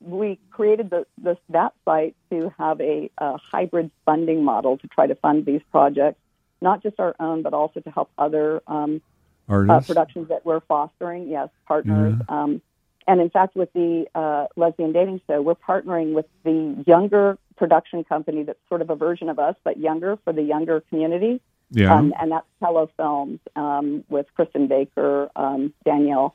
[0.00, 5.06] we created the, the that site to have a, a hybrid funding model to try
[5.06, 6.20] to fund these projects,
[6.60, 9.00] not just our own, but also to help other um,
[9.48, 11.28] uh, productions that we're fostering.
[11.28, 12.14] Yes, partners.
[12.28, 12.60] Um,
[13.06, 18.04] and in fact, with the uh, lesbian dating show, we're partnering with the younger production
[18.04, 21.40] company that's sort of a version of us, but younger for the younger community.
[21.70, 21.94] yeah.
[21.94, 26.34] Um, and that's Tello Films um, with Christin Baker, um, Danielle,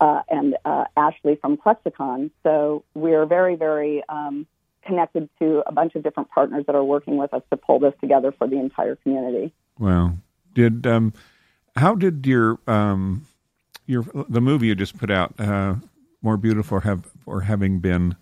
[0.00, 2.30] uh, and uh, Ashley from Plexicon.
[2.42, 4.46] So we're very, very um,
[4.84, 7.94] connected to a bunch of different partners that are working with us to pull this
[8.00, 9.52] together for the entire community.
[9.78, 10.14] Wow.
[10.54, 11.12] Did um,
[11.78, 13.26] how did your um,
[13.86, 15.76] your the movie you just put out, uh,
[16.22, 18.16] more beautiful have or having been?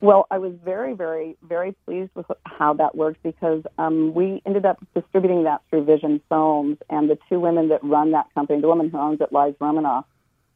[0.00, 4.64] Well, I was very, very, very pleased with how that worked because um, we ended
[4.64, 8.68] up distributing that through Vision Films, and the two women that run that company, the
[8.68, 10.04] woman who owns it, Liz Romanoff,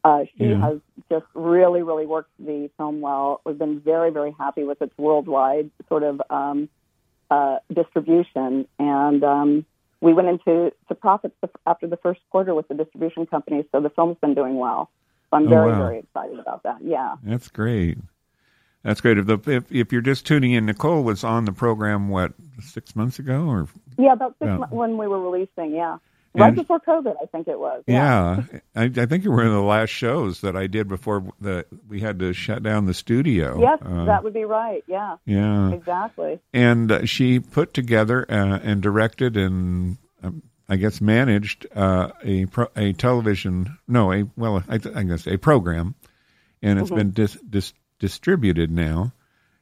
[0.05, 0.61] uh, she Yeah.
[0.61, 3.41] has just really, really worked the film well.
[3.45, 6.69] We've been very, very happy with its worldwide sort of um,
[7.29, 9.65] uh, distribution, and um,
[10.03, 11.33] we went into to profits
[11.65, 14.89] after the first quarter with the distribution company, so the film's been doing well.
[15.29, 15.77] So I'm Oh, very, wow.
[15.77, 16.77] very excited about that.
[16.83, 17.15] Yeah.
[17.23, 17.97] That's great.
[18.83, 19.17] That's great.
[19.17, 22.95] If, the, if if you're just tuning in, Nicole was on the program what six
[22.97, 25.73] months ago, or Yeah, about six months when we were releasing.
[25.73, 25.97] Yeah,
[26.35, 27.83] right And- before COVID, I think it was.
[27.87, 28.43] yeah,
[28.75, 31.65] I, I think you were one of the last shows that I did before the
[31.87, 33.59] we had to shut down the studio.
[33.59, 34.83] Yes, Uh, that would be right.
[34.87, 36.39] Yeah, yeah, exactly.
[36.53, 42.45] and uh, she put together uh, and directed and um, I guess managed uh, a
[42.47, 45.95] pro- a television no a well I, th- I guess a program,
[46.61, 49.11] and it's been dis- dis- distributed now.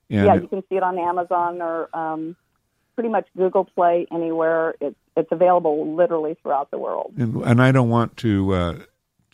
[0.09, 0.25] And Mm-hmm.
[0.27, 2.35] yeah, you can see it on Amazon or um,
[2.95, 4.75] pretty much Google Play anywhere.
[4.81, 7.13] It's it's available literally throughout the world.
[7.17, 8.79] and, and I don't want to uh,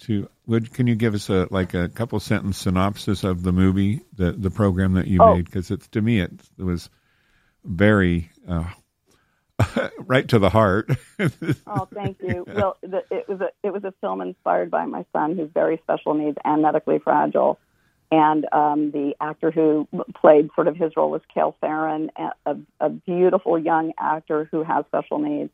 [0.02, 4.02] to would can you give us a like a couple sentence synopsis of the movie
[4.16, 5.36] the the program that you Oh.
[5.36, 6.90] made because it's to me it, it was
[7.64, 8.66] very uh,
[10.00, 10.90] right to the heart.
[11.66, 12.46] Oh, thank you.
[12.48, 15.78] well, the, it was a it was a film inspired by my son, who's very
[15.84, 17.60] special needs and medically fragile.
[18.10, 19.86] And um, the actor who
[20.16, 22.10] played sort of his role was Cale Farron,
[22.46, 25.50] a, a beautiful young actor who has special needs,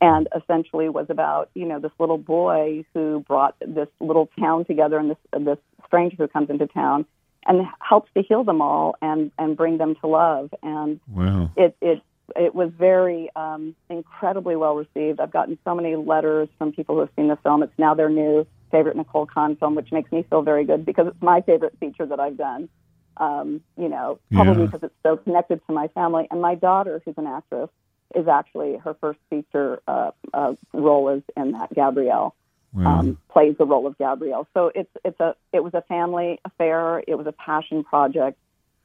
[0.00, 4.98] and essentially was about you know this little boy who brought this little town together,
[4.98, 7.04] and this this stranger who comes into town
[7.46, 10.50] and helps to heal them all and and bring them to love.
[10.62, 11.50] And wow.
[11.56, 12.02] it it
[12.36, 15.20] it was very um, incredibly well received.
[15.20, 17.62] I've gotten so many letters from people who have seen the film.
[17.62, 21.06] It's now their new favorite Nicole Conn film, which makes me feel very good because
[21.06, 22.68] it's my favorite feature that I've done.
[23.16, 24.66] Um, you know, probably Yeah.
[24.66, 26.28] because it's so connected to my family.
[26.30, 27.70] And my daughter, who's an actress,
[28.14, 31.74] is actually her first feature uh, uh, role is in that.
[31.74, 32.34] Gabrielle
[32.72, 32.98] Wow.
[32.98, 34.46] um, plays the role of Gabrielle.
[34.52, 37.02] So it's it's a it was a family affair.
[37.06, 38.38] It was a passion project,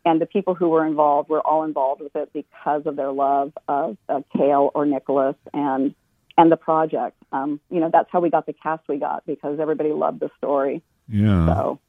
[0.06, 3.52] and the people who were involved were all involved with it because of their love
[3.68, 5.94] of, of Kale or Nicholas and
[6.38, 7.18] and the project.
[7.34, 10.32] Um, you know, that's how we got the cast we got because everybody loved the
[10.38, 10.82] story.
[11.10, 11.46] yeah.
[11.46, 11.80] So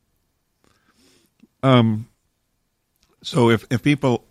[1.62, 2.08] Um,
[3.22, 4.24] so if if people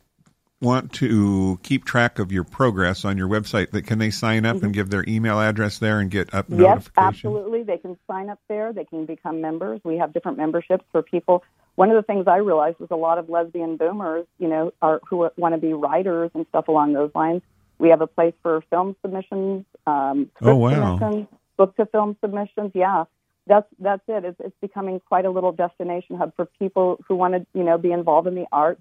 [0.63, 4.63] want to keep track of your progress on your website, that can they sign up
[4.63, 6.61] and give their email address there and get up Mm-hmm.
[6.61, 8.73] yes, absolutely, they can sign up there.
[8.73, 9.79] They can become members.
[9.83, 11.43] We have different memberships for people.
[11.75, 15.01] One of the things I realized was a lot of lesbian boomers, you know, are
[15.09, 17.41] who want to be writers and stuff along those lines.
[17.79, 20.97] We have a place for film submissions, um, Oh, wow.
[20.99, 22.71] submissions, book to film submissions.
[22.75, 23.05] Yeah,
[23.47, 24.23] that's that's it.
[24.23, 27.77] It's, it's becoming quite a little destination hub for people who want to, you know,
[27.77, 28.79] be involved in the arts.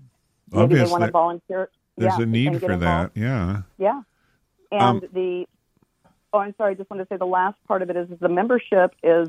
[0.52, 1.70] Maybe they want Obviously, to volunteer.
[1.96, 3.12] There's yeah, a need for that.
[3.14, 3.62] Yeah.
[3.78, 4.02] Yeah.
[4.70, 5.46] And Um, the
[6.32, 6.72] oh, I'm sorry.
[6.72, 9.28] I just wanted to say the last part of it is, is the membership is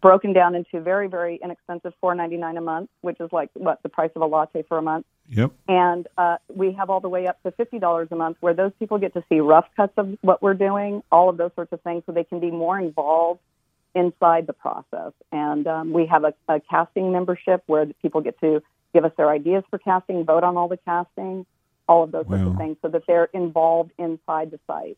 [0.00, 3.82] broken down into very, very inexpensive four ninety nine a month, which is like what
[3.82, 5.06] the price of a latte for a month.
[5.30, 5.52] Yep.
[5.68, 8.72] And uh, we have all the way up to fifty dollars a month, where those
[8.78, 11.80] people get to see rough cuts of what we're doing, all of those sorts of
[11.80, 13.40] things, so they can be more involved
[13.96, 15.12] inside the process.
[15.32, 18.62] And um, we have a, a casting membership where people get to
[18.94, 21.44] give us their ideas for casting, vote on all the casting,
[21.86, 24.96] all of those sorts of things, so that they're involved inside the site.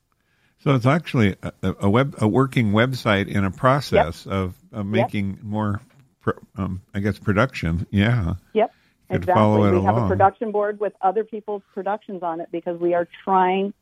[0.59, 5.39] So it's actually a, a web a working website in a process of, of making
[5.43, 5.81] more,
[6.21, 7.87] pro, um, I guess, production.
[7.91, 8.35] Yeah.
[8.55, 8.73] Yep.
[9.09, 9.35] Exactly.
[9.35, 10.07] follow it we have along.
[10.07, 13.73] a production board with other people's productions on it because we are trying.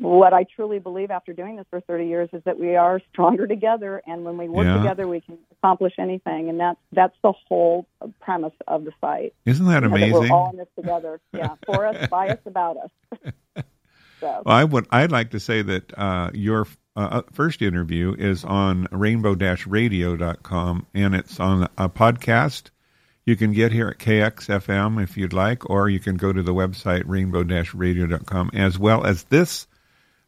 [0.00, 3.46] What I truly believe after doing this for 30 years is that we are stronger
[3.46, 4.78] together, and when we work Yeah.
[4.78, 6.48] together, we can accomplish anything.
[6.48, 7.86] And that's that's the whole
[8.18, 9.34] premise of the site.
[9.44, 10.30] Isn't that you know, that amazing?
[10.30, 11.20] we're all in this together.
[11.34, 12.90] Yeah, for us, by us, about us.
[14.20, 14.86] So Well, I would.
[14.90, 21.40] I'd like to say that uh, your uh, first interview is on rainbow-radio.com, and it's
[21.40, 22.70] on a podcast.
[23.24, 26.52] You can get here at KXFM if you'd like, or you can go to the
[26.52, 29.66] website rainbow-radio.com, as well as this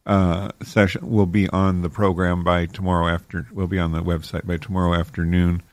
[0.05, 3.47] uh, session will be on the program by tomorrow after.
[3.51, 5.63] Will be on the website by tomorrow afternoon,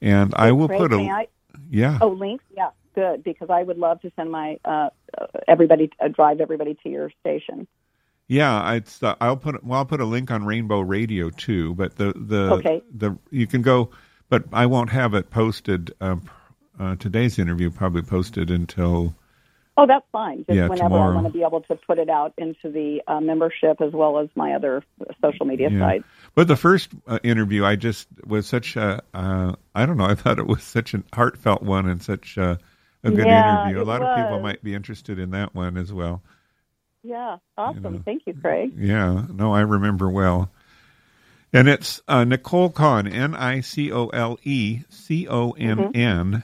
[0.00, 0.78] and I will Great.
[0.78, 1.28] put a I-
[1.70, 1.98] yeah.
[2.00, 6.08] oh links, yeah, good because I would love to send my uh, uh, everybody uh,
[6.08, 7.66] drive everybody to your station.
[8.28, 11.96] Yeah, it's uh, I'll put well I'll put a link on Rainbow Radio too, but
[11.96, 12.82] the the Okay.
[12.94, 13.90] the you can go,
[14.28, 15.92] but I won't have it posted.
[16.00, 16.16] Uh,
[16.78, 19.14] uh, today's interview probably posted until
[19.76, 20.38] Oh, that's fine.
[20.38, 21.12] Just Yeah, whenever tomorrow.
[21.12, 24.18] I want to be able to put it out into the uh, membership as well
[24.18, 24.82] as my other
[25.22, 25.86] social media Yeah.
[25.86, 26.04] sites.
[26.34, 30.14] But the first uh, interview, I just was such a, uh, I don't know, I
[30.14, 32.58] thought it was such a heartfelt one and such a,
[33.02, 33.82] a good Yeah, interview.
[33.82, 36.22] A lot of people might be interested in that one as well.
[37.02, 37.82] Yeah, awesome.
[37.94, 38.02] know.
[38.04, 38.72] Thank you, Craig.
[38.76, 40.50] Yeah, no, I remember well.
[41.52, 46.42] And it's uh, Nicole Conn, N I C O L E C O N N.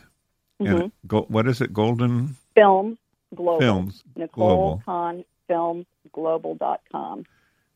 [0.60, 0.92] And Mhm.
[1.06, 1.72] go, what is it?
[1.72, 2.98] Golden Films
[3.34, 3.60] Global.
[3.60, 4.82] Films Nicole Global.
[4.84, 7.24] Conn Films Global.com.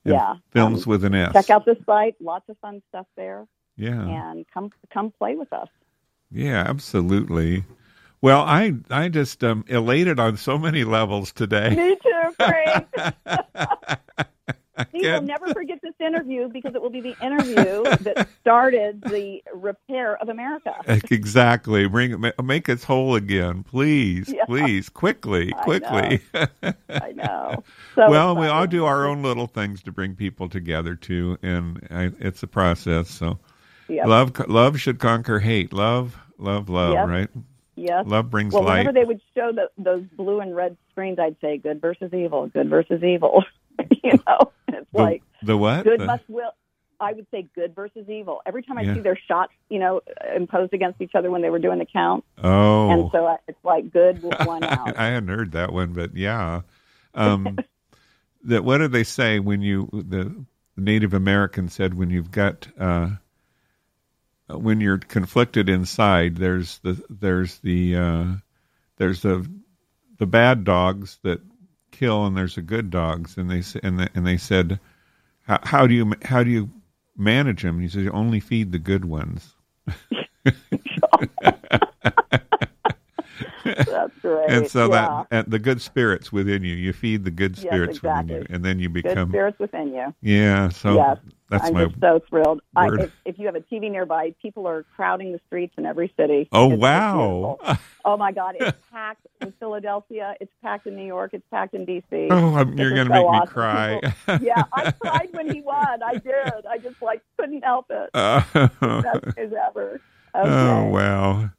[0.05, 0.35] And Yeah.
[0.51, 1.33] Films um, with an S.
[1.33, 2.17] check out the site.
[2.21, 3.47] Lots of fun stuff there.
[3.77, 4.01] Yeah.
[4.31, 5.69] And come come play with us.
[6.31, 7.65] Yeah, absolutely.
[8.21, 11.71] Well, I I just um, elated on so many levels today.
[11.71, 12.87] Me too, Frank.
[14.93, 19.43] We will never forget this interview because it will be the interview that started the
[19.55, 20.75] repair of America.
[21.11, 21.87] Exactly.
[21.87, 24.45] Bring make us whole again, please, Yeah.
[24.47, 26.21] please, quickly, I quickly.
[26.89, 27.63] I know.
[27.95, 31.87] So well, we all do our own little things to bring people together too, and
[31.91, 33.11] I, it's a process.
[33.11, 33.39] So
[33.89, 34.07] Yep.
[34.07, 35.73] love, love should conquer hate.
[35.73, 36.95] Love, love, love.
[36.95, 37.09] Yep.
[37.09, 37.29] Right?
[37.75, 38.07] Yes.
[38.07, 38.79] Love brings Well, light.
[38.87, 42.47] whenever they would show the, those blue and red screens, I'd say good versus evil,
[42.49, 43.45] good versus evil.
[44.05, 45.85] you know, it's the, like the what?
[45.85, 46.51] good The- must will.
[47.01, 48.43] I would say good versus evil.
[48.47, 48.95] Every time I Yeah.
[48.95, 50.03] see their shots, you know,
[50.37, 53.59] imposed against each other when they were doing the count, oh, and so I, it's
[53.65, 54.97] like good one out.
[54.97, 56.61] I hadn't heard that one, but yeah.
[57.15, 57.59] Um,
[58.45, 60.45] that what did they say when you the
[60.77, 63.11] Native American said when you've got uh,
[64.49, 68.25] when you're conflicted inside, there's the there's the uh,
[68.99, 69.45] there's the
[70.19, 71.41] the bad dogs that
[72.03, 74.81] kill, and there's the good dogs, and they and they, and they said,
[75.47, 76.69] how do you how do you
[77.17, 77.77] manage them?
[77.77, 79.55] And he said, you only feed the good ones.
[83.65, 84.51] That's great.
[84.51, 85.25] and so yeah.
[85.31, 88.65] that the good spirits within you, you feed the good Yes, spirits within you, and
[88.65, 90.15] then you good become spirits within you.
[90.21, 90.69] yeah.
[90.71, 92.61] So Yes, that's I'm my just so thrilled.
[92.75, 96.13] I, if, if you have a TV nearby, people are crowding the streets in every
[96.17, 96.49] city.
[96.53, 97.59] oh It's wow.
[98.05, 100.35] Oh my God, it's packed in Philadelphia.
[100.41, 101.31] It's packed in New York.
[101.35, 102.29] It's packed in DC.
[102.33, 104.01] Oh, I'm, you're gonna is make so me cry.
[104.27, 106.03] People- yeah, I cried when he won.
[106.03, 106.67] I did.
[106.69, 108.11] I just like couldn't help it.
[108.15, 108.45] oh,
[108.81, 110.01] Best ever.
[110.35, 110.51] Okay.
[110.51, 111.51] oh wow.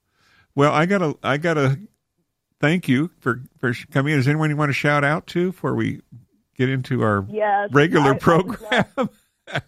[0.55, 1.79] Well, I gotta I gotta
[2.63, 4.19] thank you for for coming in.
[4.19, 6.01] Is anyone you want to shout out to before we
[6.57, 7.69] get into our Yes.
[7.73, 8.85] regular I- I would program?
[8.97, 9.09] love-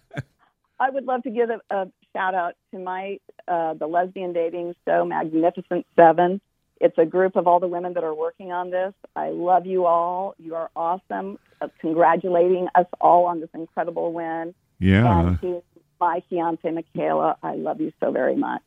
[0.79, 4.75] I would love to give a, a shout out to my uh, the lesbian dating
[4.87, 6.41] show, Magnificent Seven.
[6.81, 8.93] It's a group of all the women that are working on this.
[9.15, 10.35] I love you all.
[10.37, 11.37] You are awesome.
[11.61, 14.53] Uh, congratulating us all on this incredible win.
[14.79, 15.27] yeah.
[15.29, 15.63] And to
[16.01, 18.63] my fiance Michaela, I love you so very much.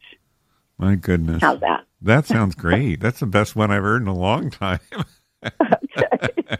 [0.79, 1.41] My goodness.
[1.41, 1.85] How's that?
[2.03, 3.01] That sounds great.
[3.01, 4.81] That's the best one I've heard in a long time.
[5.45, 6.39] Okay.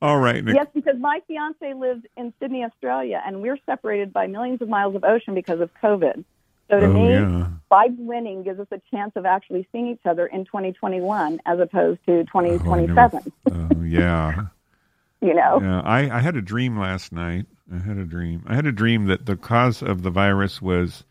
[0.00, 4.62] All right, yes, because my fiance lives in Sydney, Australia, and we're separated by millions
[4.62, 6.24] of miles of ocean because of COVID.
[6.70, 7.48] So to oh me, yeah.
[7.68, 11.98] by winning gives us a chance of actually seeing each other in 2021 as opposed
[12.06, 13.32] to 2027.
[13.50, 14.46] Oh yeah.
[15.20, 17.46] you know, Yeah, I, I had a dream last night.
[17.72, 18.44] I had a dream.
[18.46, 21.02] I had a dream that the cause of the virus was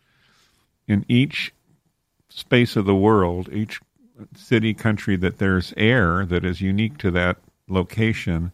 [0.86, 1.52] in each
[2.38, 3.80] space of the world, each
[4.36, 8.52] city, country, that there's air that is unique to that location.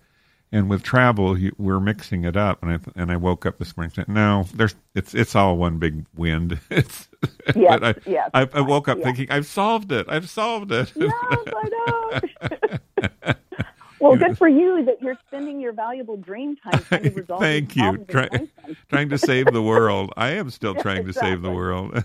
[0.52, 2.62] And with travel, you, we're mixing it up.
[2.62, 5.78] And I and I woke up this morning saying, "No, there's it's it's all one
[5.78, 7.08] big wind." It's,
[7.56, 9.04] Yes, I, yes, I, I woke up yeah.
[9.04, 10.06] thinking, "I've solved it.
[10.08, 11.12] I've solved it." yes,
[11.56, 13.34] I know.
[14.04, 17.76] well, good for you that you're spending your valuable dream time trying to resolve Thank
[17.76, 17.98] you.
[18.06, 18.28] Try-
[18.90, 20.12] trying to save the world.
[20.16, 22.04] I am still trying to save the world.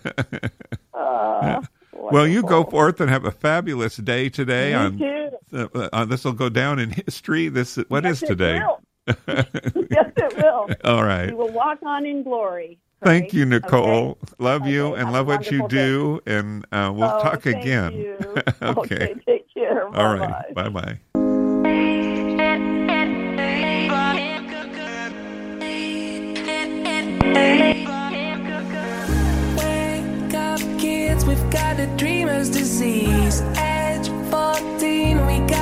[0.93, 1.61] Uh,
[1.93, 4.69] well, you go forth and have a fabulous day today.
[4.69, 5.03] Me on
[5.53, 7.49] uh, uh, this will go down in history.
[7.49, 8.57] This what is Yes, today?
[8.57, 10.69] It yes, it will.
[10.85, 11.29] All right.
[11.29, 12.79] We will walk on in glory.
[13.03, 14.17] Thank you, Nicole.
[14.19, 14.33] Okay.
[14.39, 16.19] Love you Okay, and have love what you do.
[16.27, 17.93] And uh, we'll Oh, talk thank again.
[17.93, 18.35] you.
[18.61, 18.79] Okay.
[18.95, 19.15] okay.
[19.25, 19.87] Take care.
[19.93, 20.27] All Bye-bye.
[20.27, 20.53] right.
[20.53, 20.99] Bye bye.
[29.57, 33.41] Wake up, kids, we've got the dreamer's disease.
[33.57, 35.58] Age 14, we got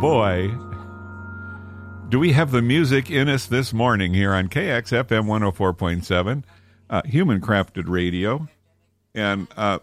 [0.00, 0.48] boy,
[2.08, 6.44] do we have the music in us this morning here on KXFM 104.7,
[6.88, 8.46] uh, human crafted radio.
[9.12, 9.80] And uh,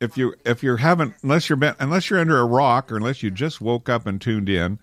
[0.00, 3.24] if you if you haven't unless you're been, unless you're under a rock or unless
[3.24, 4.78] you just woke up and tuned in,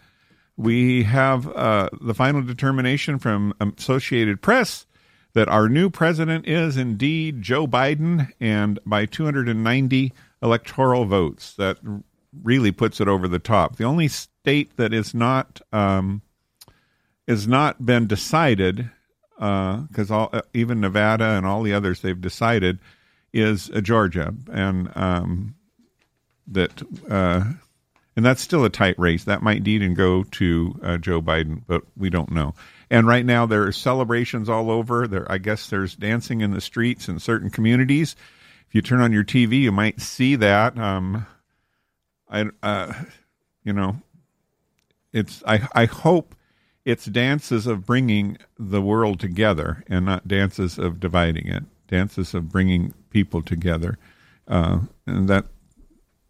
[0.58, 4.86] we have uh, the final determination from Associated Press
[5.32, 10.12] that our new president is indeed Joe Biden, and by 290
[10.42, 11.78] electoral votes, that
[12.44, 13.78] really puts it over the top.
[13.78, 14.10] The only
[14.48, 16.22] state that is not um,
[17.28, 18.90] is not been decided
[19.36, 22.80] because all even Nevada and all the others they've decided
[23.34, 25.56] is uh, Georgia, and um,
[26.48, 27.44] that uh,
[28.16, 29.26] and that's still a tight race.
[29.26, 32.56] That might even go to uh, Joe Biden, but we don't know.
[32.90, 35.10] And right now there are celebrations all over.
[35.10, 38.16] There, I guess there's dancing in the streets in certain communities.
[38.70, 40.80] If you turn on your TV, you might see that.
[40.80, 41.28] Um,
[42.30, 42.94] I, uh,
[43.66, 43.98] you know,
[45.18, 45.44] it's.
[45.46, 46.36] I, I hope
[46.86, 51.64] it's dances of bringing the world together and not dances of dividing it.
[51.88, 53.98] Dances of bringing people together,
[54.48, 55.46] uh, and that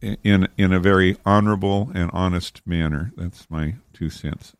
[0.01, 3.11] in in a very honorable and honest manner.
[3.17, 4.55] That's my two cents.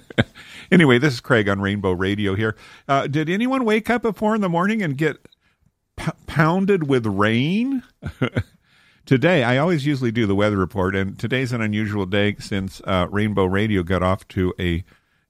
[0.70, 2.56] anyway, this is Craig on Rainbow Radio here.
[2.88, 5.18] Uh, did anyone wake up at four in the morning and get
[5.96, 7.82] p- pounded with rain?
[9.06, 13.06] Today, I always usually do the weather report, and today's an unusual day since uh,
[13.08, 14.82] Rainbow Radio got off to a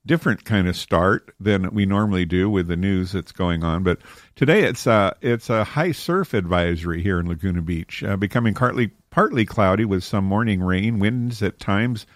[0.06, 3.82] different kind of start than we normally do with the news that's going on.
[3.82, 3.98] But
[4.34, 8.92] today, it's uh, it's a high surf advisory here in Laguna Beach, uh, becoming partly
[9.10, 12.06] partly cloudy with some morning rain, winds at times,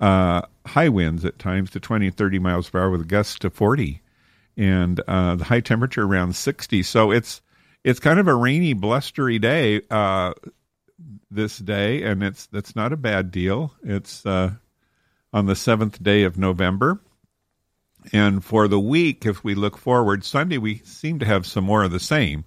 [0.00, 3.50] uh, high winds at times to 20 and 30 miles per hour with gusts to
[3.50, 4.02] 40,
[4.56, 6.82] and uh, the high temperature around 60.
[6.82, 7.40] So it's
[7.84, 10.32] it's kind of a rainy, blustery day uh,
[11.30, 13.74] this day, and it's that's not a bad deal.
[13.82, 14.52] It's uh,
[15.32, 17.00] on the seventh day of November.
[18.12, 21.82] And for the week, if we look forward, Sunday we seem to have some more
[21.82, 22.44] of the same.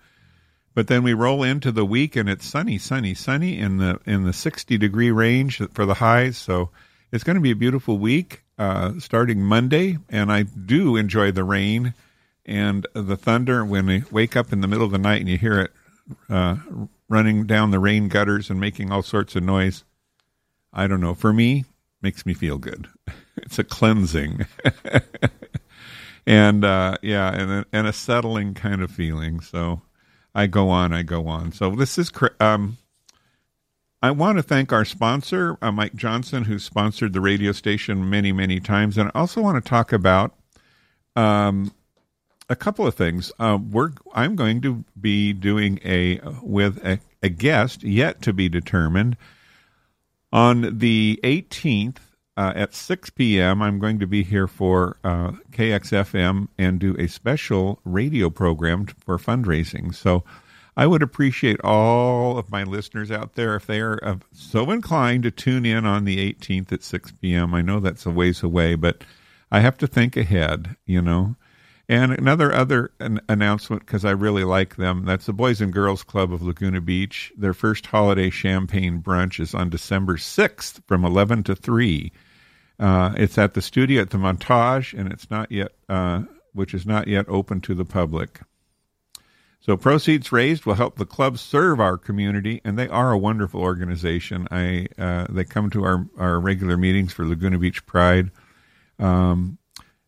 [0.76, 4.24] But then we roll into the week and it's sunny, sunny, sunny in the in
[4.24, 6.38] the 60 degree range for the highs.
[6.38, 6.70] So
[7.12, 9.98] it's going to be a beautiful week uh, starting Monday.
[10.10, 11.96] And I do enjoy the rain
[12.46, 15.38] and the thunder when we wake up in the middle of the night and you
[15.38, 15.72] hear it
[16.30, 16.58] uh,
[17.10, 19.84] running down the rain gutters and making all sorts of noise.
[20.74, 21.14] I don't know.
[21.14, 21.66] For me,
[22.02, 22.88] makes me feel good.
[23.44, 24.48] It's a cleansing.
[26.26, 29.42] and uh, yeah, and a, and a settling kind of feeling.
[29.42, 29.84] So
[30.34, 31.52] I go on, I go on.
[31.52, 32.12] So this is.
[32.40, 32.78] Um,
[34.02, 38.32] I want to thank our sponsor, uh, Mike Johnson, who sponsored the radio station many,
[38.32, 40.36] many times, and I also want to talk about
[41.16, 41.72] um,
[42.50, 43.32] a couple of things.
[43.40, 48.50] Uh, we're I'm going to be doing a with a, a guest yet to be
[48.50, 49.18] determined
[50.32, 51.98] on the 18th
[52.36, 57.08] uh, at 6 p.m., I'm going to be here for uh, KXFM and do a
[57.08, 59.94] special radio program for fundraising.
[59.96, 60.24] So
[60.76, 65.32] I would appreciate all of my listeners out there if they are so inclined to
[65.32, 67.56] tune in on the 18th at 6 p.m.
[67.56, 69.04] I know that's a ways away, but
[69.52, 71.36] I have to think ahead, you know.
[71.90, 75.06] And another other an announcement because I really like them.
[75.06, 77.32] That's the Boys and Girls Club of Laguna Beach.
[77.38, 82.12] Their first holiday champagne brunch is on December 6th from 11 to 3.
[82.80, 86.24] Uh, it's at the studio at the Montage, and it's not yet, uh,
[86.54, 88.42] which is not yet open to the public.
[89.62, 93.62] So proceeds raised will help the club serve our community, and they are a wonderful
[93.62, 94.48] organization.
[94.52, 98.32] I uh, they come to our our regular meetings for Laguna Beach Pride.
[99.00, 99.58] Um,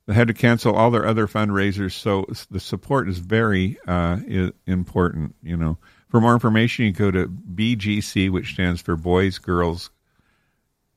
[0.10, 4.18] they had to cancel all their other fundraisers, so the support is very uh,
[4.66, 5.36] important.
[5.44, 5.78] You know,
[6.10, 9.92] for more information, you go to BGC, which stands for Boys Girls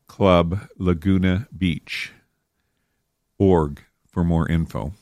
[0.06, 2.10] Club Laguna Beach
[3.38, 4.94] org for more info.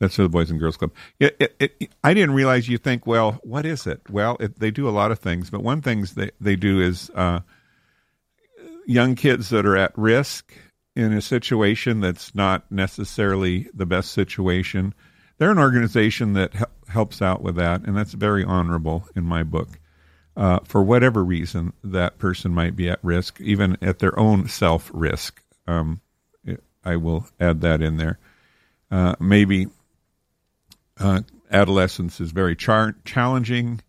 [0.00, 0.90] That's for the Boys and Girls Club.
[1.20, 4.00] It, it, it, I didn't realize you think, well, what is it?
[4.10, 7.38] Well, they do a lot of things, but one thing they, they do is uh,
[8.84, 10.52] young kids that are at risk
[10.96, 14.94] in a situation that's not necessarily the best situation.
[15.38, 19.42] They're an organization that hel- helps out with that, and that's very honorable in my
[19.42, 19.80] book.
[20.36, 24.90] Uh, for whatever reason, that person might be at risk, even at their own self
[24.92, 25.42] risk.
[25.66, 26.00] Um,
[26.84, 28.18] I will add that in there.
[28.90, 29.68] Uh, maybe
[30.98, 33.80] uh, adolescence is very char- challenging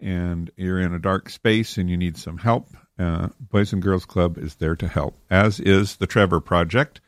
[0.00, 2.68] and you're in a dark space and you need some help,
[2.98, 7.00] uh, Boys and Girls Club is there to help, as is the Trevor Project.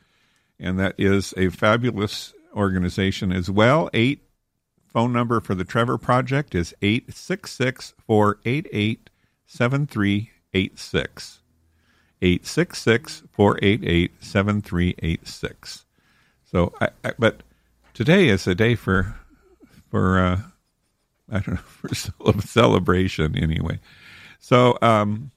[0.58, 3.90] And that is a fabulous organization as well.
[3.94, 4.20] Eight
[4.86, 9.10] phone number for the Trevor Project is 866 488
[9.46, 11.40] 7386.
[12.22, 15.84] 866 488 7386.
[16.44, 17.42] So, I, I, but
[17.94, 19.14] today is a day for
[19.90, 20.40] for uh,
[21.30, 23.80] I don't know for celebration anyway.
[24.38, 25.30] So, um,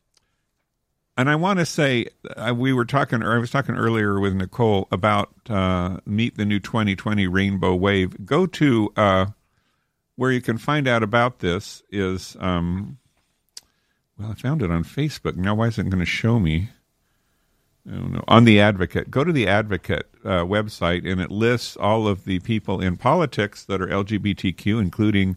[1.16, 4.34] and I want to say uh, we were talking, or I was talking earlier with
[4.34, 8.26] Nicole about uh, meet the new 2020 Rainbow Wave.
[8.26, 9.26] Go to uh,
[10.16, 12.98] where you can find out about this is um,
[14.18, 15.36] well, I found it on Facebook.
[15.36, 16.70] Now, why isn't it going to show me?
[17.88, 18.24] I don't know.
[18.28, 22.40] On the Advocate, go to the Advocate uh, website, and it lists all of the
[22.40, 25.36] people in politics that are LGBTQ, including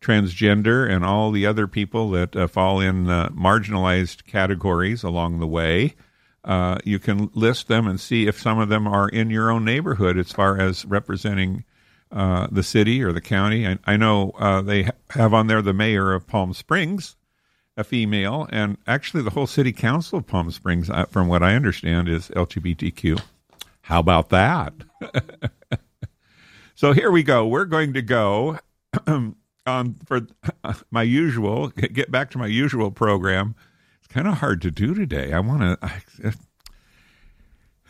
[0.00, 5.46] transgender and all the other people that uh, fall in uh, marginalized categories along the
[5.46, 5.94] way.
[6.42, 9.64] Uh, you can list them and see if some of them are in your own
[9.64, 11.64] neighborhood as far as representing
[12.12, 13.66] uh, the city or the county.
[13.66, 17.16] I, I know uh, they ha- have on there the mayor of Palm Springs,
[17.76, 21.54] a female, and actually the whole city council of Palm Springs, uh, from what I
[21.54, 23.20] understand, is LGBTQ.
[23.82, 24.72] How about that?
[26.74, 27.46] so here we go.
[27.46, 28.58] We're going to go
[29.66, 30.22] on for
[30.90, 31.68] my usual.
[31.68, 33.54] Get back to my usual program.
[33.98, 35.32] It's kind of hard to do today.
[35.32, 36.34] I want to.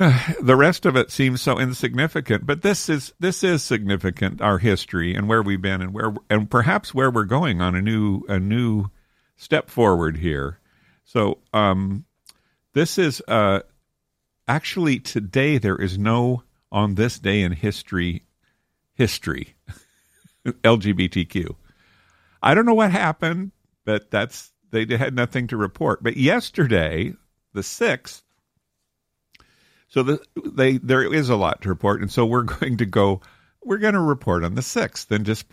[0.41, 4.41] the rest of it seems so insignificant, but this is this is significant.
[4.41, 7.83] Our history and where we've been and where and perhaps where we're going on a
[7.83, 8.87] new a new
[9.37, 10.59] step forward here.
[11.05, 12.07] So um,
[12.73, 13.61] this is uh,
[14.49, 15.59] actually today.
[15.59, 18.25] There is no on this day in history
[18.95, 19.55] history
[20.45, 21.55] LGBTQ.
[22.43, 23.53] I don't know what happened,
[23.85, 26.03] but that's they had nothing to report.
[26.03, 27.15] But yesterday,
[27.53, 28.23] the sixth.
[29.89, 33.21] So the, they there is a lot to report, and so we're going to go.
[33.63, 35.47] We're going to report on the sixth, and just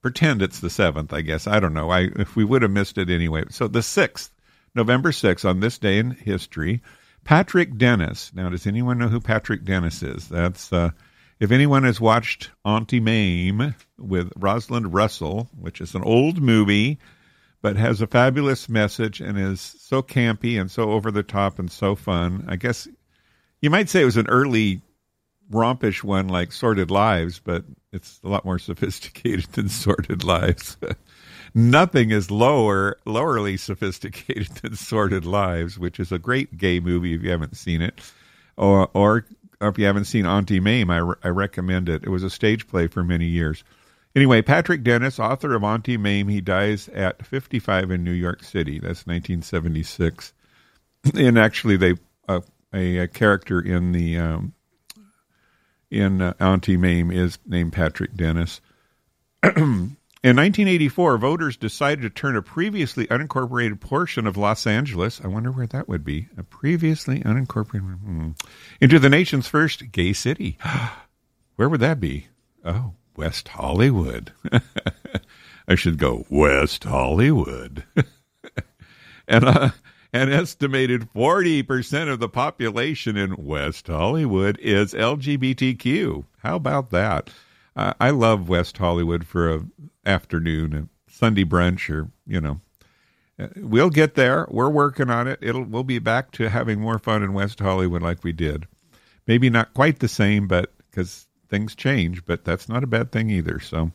[0.00, 1.12] pretend it's the seventh.
[1.12, 1.90] I guess I don't know.
[1.90, 3.44] I if we would have missed it anyway.
[3.50, 4.32] So the sixth,
[4.74, 6.82] November sixth, on this day in history,
[7.24, 8.32] Patrick Dennis.
[8.34, 10.28] Now, does anyone know who Patrick Dennis is?
[10.28, 10.90] That's uh,
[11.42, 17.00] if anyone has watched Auntie Mame with Rosalind Russell, which is an old movie,
[17.60, 21.68] but has a fabulous message and is so campy and so over the top and
[21.68, 22.44] so fun.
[22.46, 22.86] I guess
[23.60, 24.82] you might say it was an early
[25.50, 30.76] rompish one like Sordid Lives, but it's a lot more sophisticated than Sordid Lives.
[31.56, 37.22] Nothing is lower, lowerly sophisticated than Sordid Lives, which is a great gay movie if
[37.24, 38.00] you haven't seen it,
[38.56, 39.26] or or,
[39.68, 42.04] if you haven't seen Auntie Mame, I, re- I recommend it.
[42.04, 43.64] It was a stage play for many years.
[44.14, 48.74] Anyway, Patrick Dennis, author of Auntie Mame, he dies at 55 in New York City.
[48.74, 50.32] That's 1976.
[51.14, 51.94] and actually, they
[52.28, 52.40] uh,
[52.74, 54.52] a, a, character in the um,
[55.90, 58.60] in uh, Auntie Mame is named Patrick Dennis.
[60.24, 65.50] In 1984, voters decided to turn a previously unincorporated portion of Los Angeles, I wonder
[65.50, 68.30] where that would be, a previously unincorporated, hmm,
[68.80, 70.58] into the nation's first gay city.
[71.56, 72.28] where would that be?
[72.64, 74.32] Oh, West Hollywood.
[75.66, 77.82] I should go West Hollywood.
[79.26, 79.70] and uh,
[80.12, 86.24] an estimated 40% of the population in West Hollywood is LGBTQ.
[86.44, 87.30] How about that?
[87.74, 89.64] I love West Hollywood for a
[90.04, 92.60] afternoon, a Sunday brunch, or you know,
[93.38, 94.46] uh, we'll get there.
[94.50, 95.38] We're working on it.
[95.40, 98.66] It'll we'll be back to having more fun in West Hollywood like we did.
[99.26, 103.30] Maybe not quite the same, but because things change, but that's not a bad thing
[103.30, 103.60] either.
[103.60, 103.92] So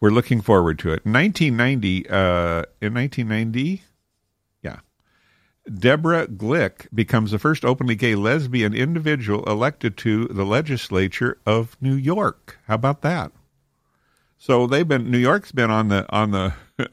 [0.00, 1.02] we're looking forward to it.
[1.04, 3.87] In 1990, uh, in 1990, yeah,
[5.72, 11.94] Deborah Glick becomes the first openly gay lesbian individual elected to the legislature of New
[11.94, 12.58] York.
[12.66, 13.32] How about that?
[14.38, 16.54] So they've been New York's been on the on the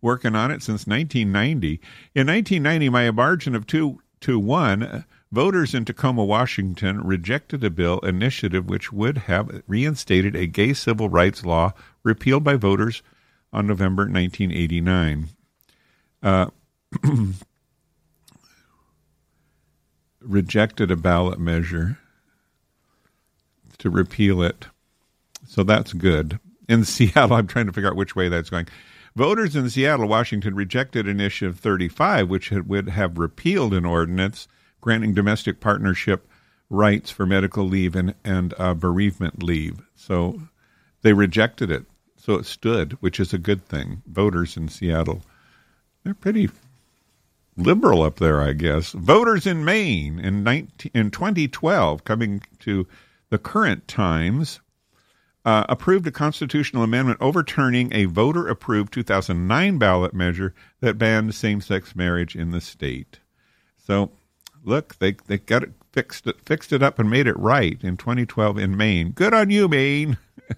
[0.00, 1.80] working on it since 1990.
[2.14, 7.70] In 1990, by a margin of two to one, Voters in Tacoma, Washington rejected a
[7.70, 13.02] bill initiative which would have reinstated a gay civil rights law repealed by voters
[13.50, 15.28] on November 1989.
[16.22, 16.46] Uh,
[20.24, 21.98] rejected a ballot measure
[23.78, 24.66] to repeal it.
[25.46, 26.38] So that's good.
[26.68, 28.68] In Seattle, I'm trying to figure out which way that's going.
[29.14, 34.48] Voters in Seattle, Washington rejected Initiative 35, which would have repealed an ordinance
[34.80, 36.26] granting domestic partnership
[36.70, 39.82] rights for medical leave and, and uh, bereavement leave.
[39.94, 40.40] So
[41.02, 41.84] they rejected it.
[42.16, 44.02] So it stood, which is a good thing.
[44.06, 45.22] Voters in Seattle,
[46.04, 46.48] they're pretty
[47.56, 48.92] liberal up there, I guess.
[48.92, 52.86] Voters in Maine in 19, in 2012, coming to
[53.30, 54.60] the current times,
[55.44, 62.36] uh, approved a constitutional amendment overturning a voter-approved 2009 ballot measure that banned same-sex marriage
[62.36, 63.18] in the state.
[63.76, 64.12] So,
[64.64, 67.96] look, they they got it fixed it fixed it up and made it right in
[67.96, 69.10] 2012 in Maine.
[69.10, 70.16] Good on you, Maine.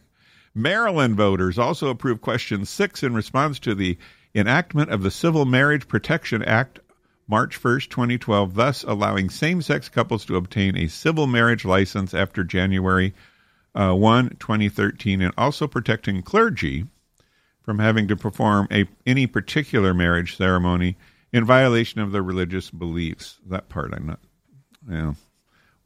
[0.55, 3.99] Maryland voters also approved question 6 in response to the
[4.35, 6.81] enactment of the Civil Marriage Protection Act
[7.27, 12.45] March 1st, 2012, thus allowing same sex couples to obtain a civil marriage license after
[12.45, 13.15] January
[13.75, 16.87] uh, 1, 2013, and also protecting clergy
[17.63, 20.97] from having to perform a, any particular marriage ceremony
[21.33, 23.39] in violation of their religious beliefs.
[23.47, 24.21] That part I'm not,
[24.89, 25.15] yeah.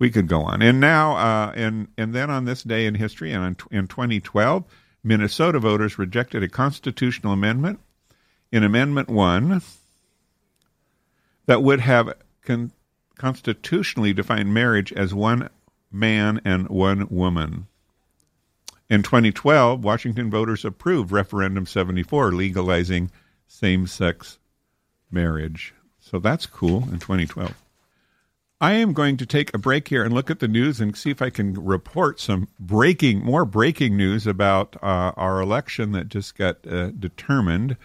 [0.01, 0.63] We could go on.
[0.63, 4.65] And now, uh, and, and then on this day in history, and in 2012,
[5.03, 7.81] Minnesota voters rejected a constitutional amendment
[8.53, 9.61] in Amendment 1
[11.49, 12.71] that would have con-
[13.17, 15.49] constitutionally defined marriage as one
[15.91, 17.67] man and one woman.
[18.91, 23.11] In 2012, Washington voters approved Referendum 74 legalizing
[23.47, 24.39] same sex
[25.11, 25.73] marriage.
[25.99, 27.55] So that's cool in 2012.
[28.61, 31.11] I am going to take a break here and look at the news and see
[31.11, 36.37] if I can report some breaking, more breaking news about uh, our election that just
[36.37, 37.79] got uh, determined.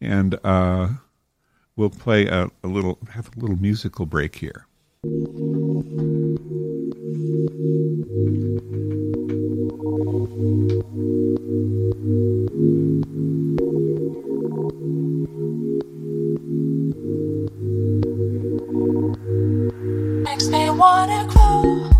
[0.00, 0.88] And uh,
[1.76, 4.66] we'll play a, a little, have a little musical break here.
[20.24, 21.93] Makes me wanna grow.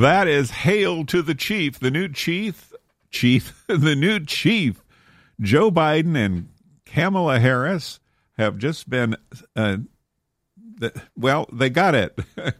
[0.00, 2.72] That is hail to the chief, the new chief,
[3.10, 4.84] chief, the new chief.
[5.40, 6.50] Joe Biden and
[6.86, 7.98] Kamala Harris
[8.36, 9.16] have just been,
[9.56, 9.78] uh,
[10.56, 12.18] the, well, they got it.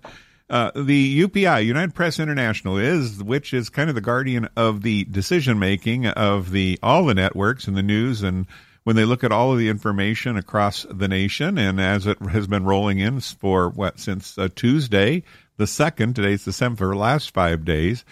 [0.50, 5.04] Uh, the UPI, United Press International, is which is kind of the guardian of the
[5.04, 8.46] decision making of the all the networks and the news, and
[8.84, 12.46] when they look at all of the information across the nation, and as it has
[12.46, 15.22] been rolling in for what since uh, Tuesday,
[15.58, 18.04] the second, today's the seventh, for the last five days,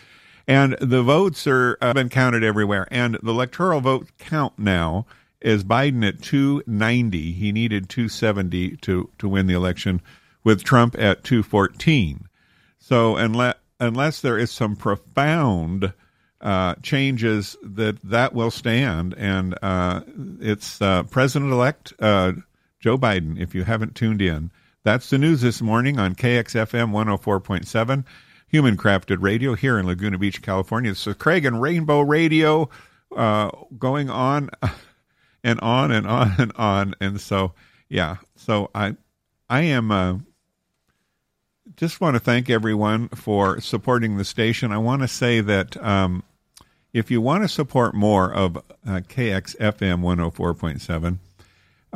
[0.47, 5.07] and the votes are uh, been counted everywhere, and the electoral vote count now
[5.41, 7.33] is Biden at 290.
[7.33, 10.03] He needed 270 to to win the election
[10.45, 12.29] with Trump at 214.
[12.79, 15.93] So unless unless there is some profound
[16.41, 20.03] uh, changes, that that will stand, and uh,
[20.41, 22.33] it's uh, President-elect uh,
[22.79, 23.41] Joe Biden.
[23.41, 24.51] If you haven't tuned in,
[24.87, 28.05] that's the news this morning on KXFM 104.7,
[28.47, 30.93] Human Crafted Radio here in Laguna Beach, California.
[30.93, 32.71] Is Craig and Rainbow Radio
[33.17, 34.49] uh, going on
[35.43, 37.53] and on and on and on, and so
[37.89, 38.95] yeah, so I
[39.51, 40.19] I am uh,
[41.77, 44.71] just want to thank everyone for supporting the station.
[44.71, 46.23] I want to say that um,
[46.93, 51.19] if you want to support more of uh, KXFM 104.7,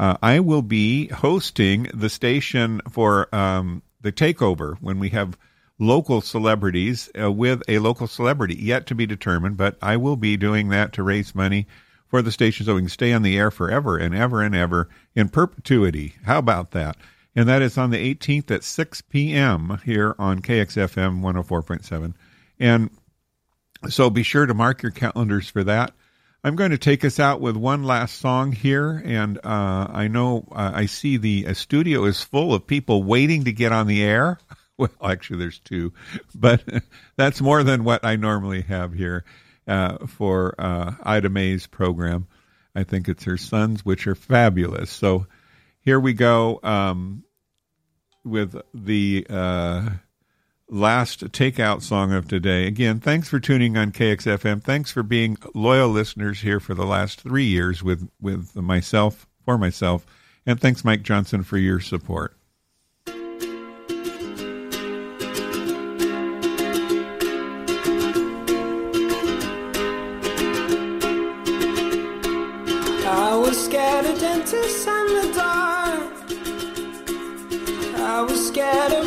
[0.00, 5.38] uh, I will be hosting the station for um, the takeover when we have
[5.78, 10.36] local celebrities uh, with a local celebrity yet to be determined, but I will be
[10.36, 11.66] doing that to raise money
[12.08, 14.88] for the station so we can stay on the air forever and ever and ever
[15.14, 16.14] in perpetuity.
[16.24, 16.96] How about that?
[17.34, 19.80] and that is on the 18th at 6 p.m.
[19.84, 22.14] here on KXFM 104.7.
[22.58, 22.90] And
[23.88, 25.92] so be sure to mark your calendars for that.
[26.42, 30.48] I'm going to take us out with one last song here, and uh, I know
[30.50, 34.02] uh, I see the uh, studio is full of people waiting to get on the
[34.02, 34.38] air.
[34.80, 35.92] Well, actually, there's two,
[36.34, 36.62] but
[37.16, 39.26] that's more than what I normally have here
[39.68, 42.28] uh, for uh, Ida May's program.
[42.74, 44.88] I think it's her sons, which are fabulous.
[44.88, 45.26] So
[45.82, 47.24] here we go um,
[48.24, 49.26] with the
[50.70, 52.66] last takeout song of today.
[52.66, 54.62] Again, thanks for tuning on KXFM.
[54.62, 59.58] Thanks for being loyal listeners here for the last three years with with myself for
[59.58, 60.06] myself,
[60.46, 62.36] and thanks, Mike Johnson, for your support.
[73.12, 76.12] I was scared of dentists and the dark.
[77.96, 78.99] I was scared of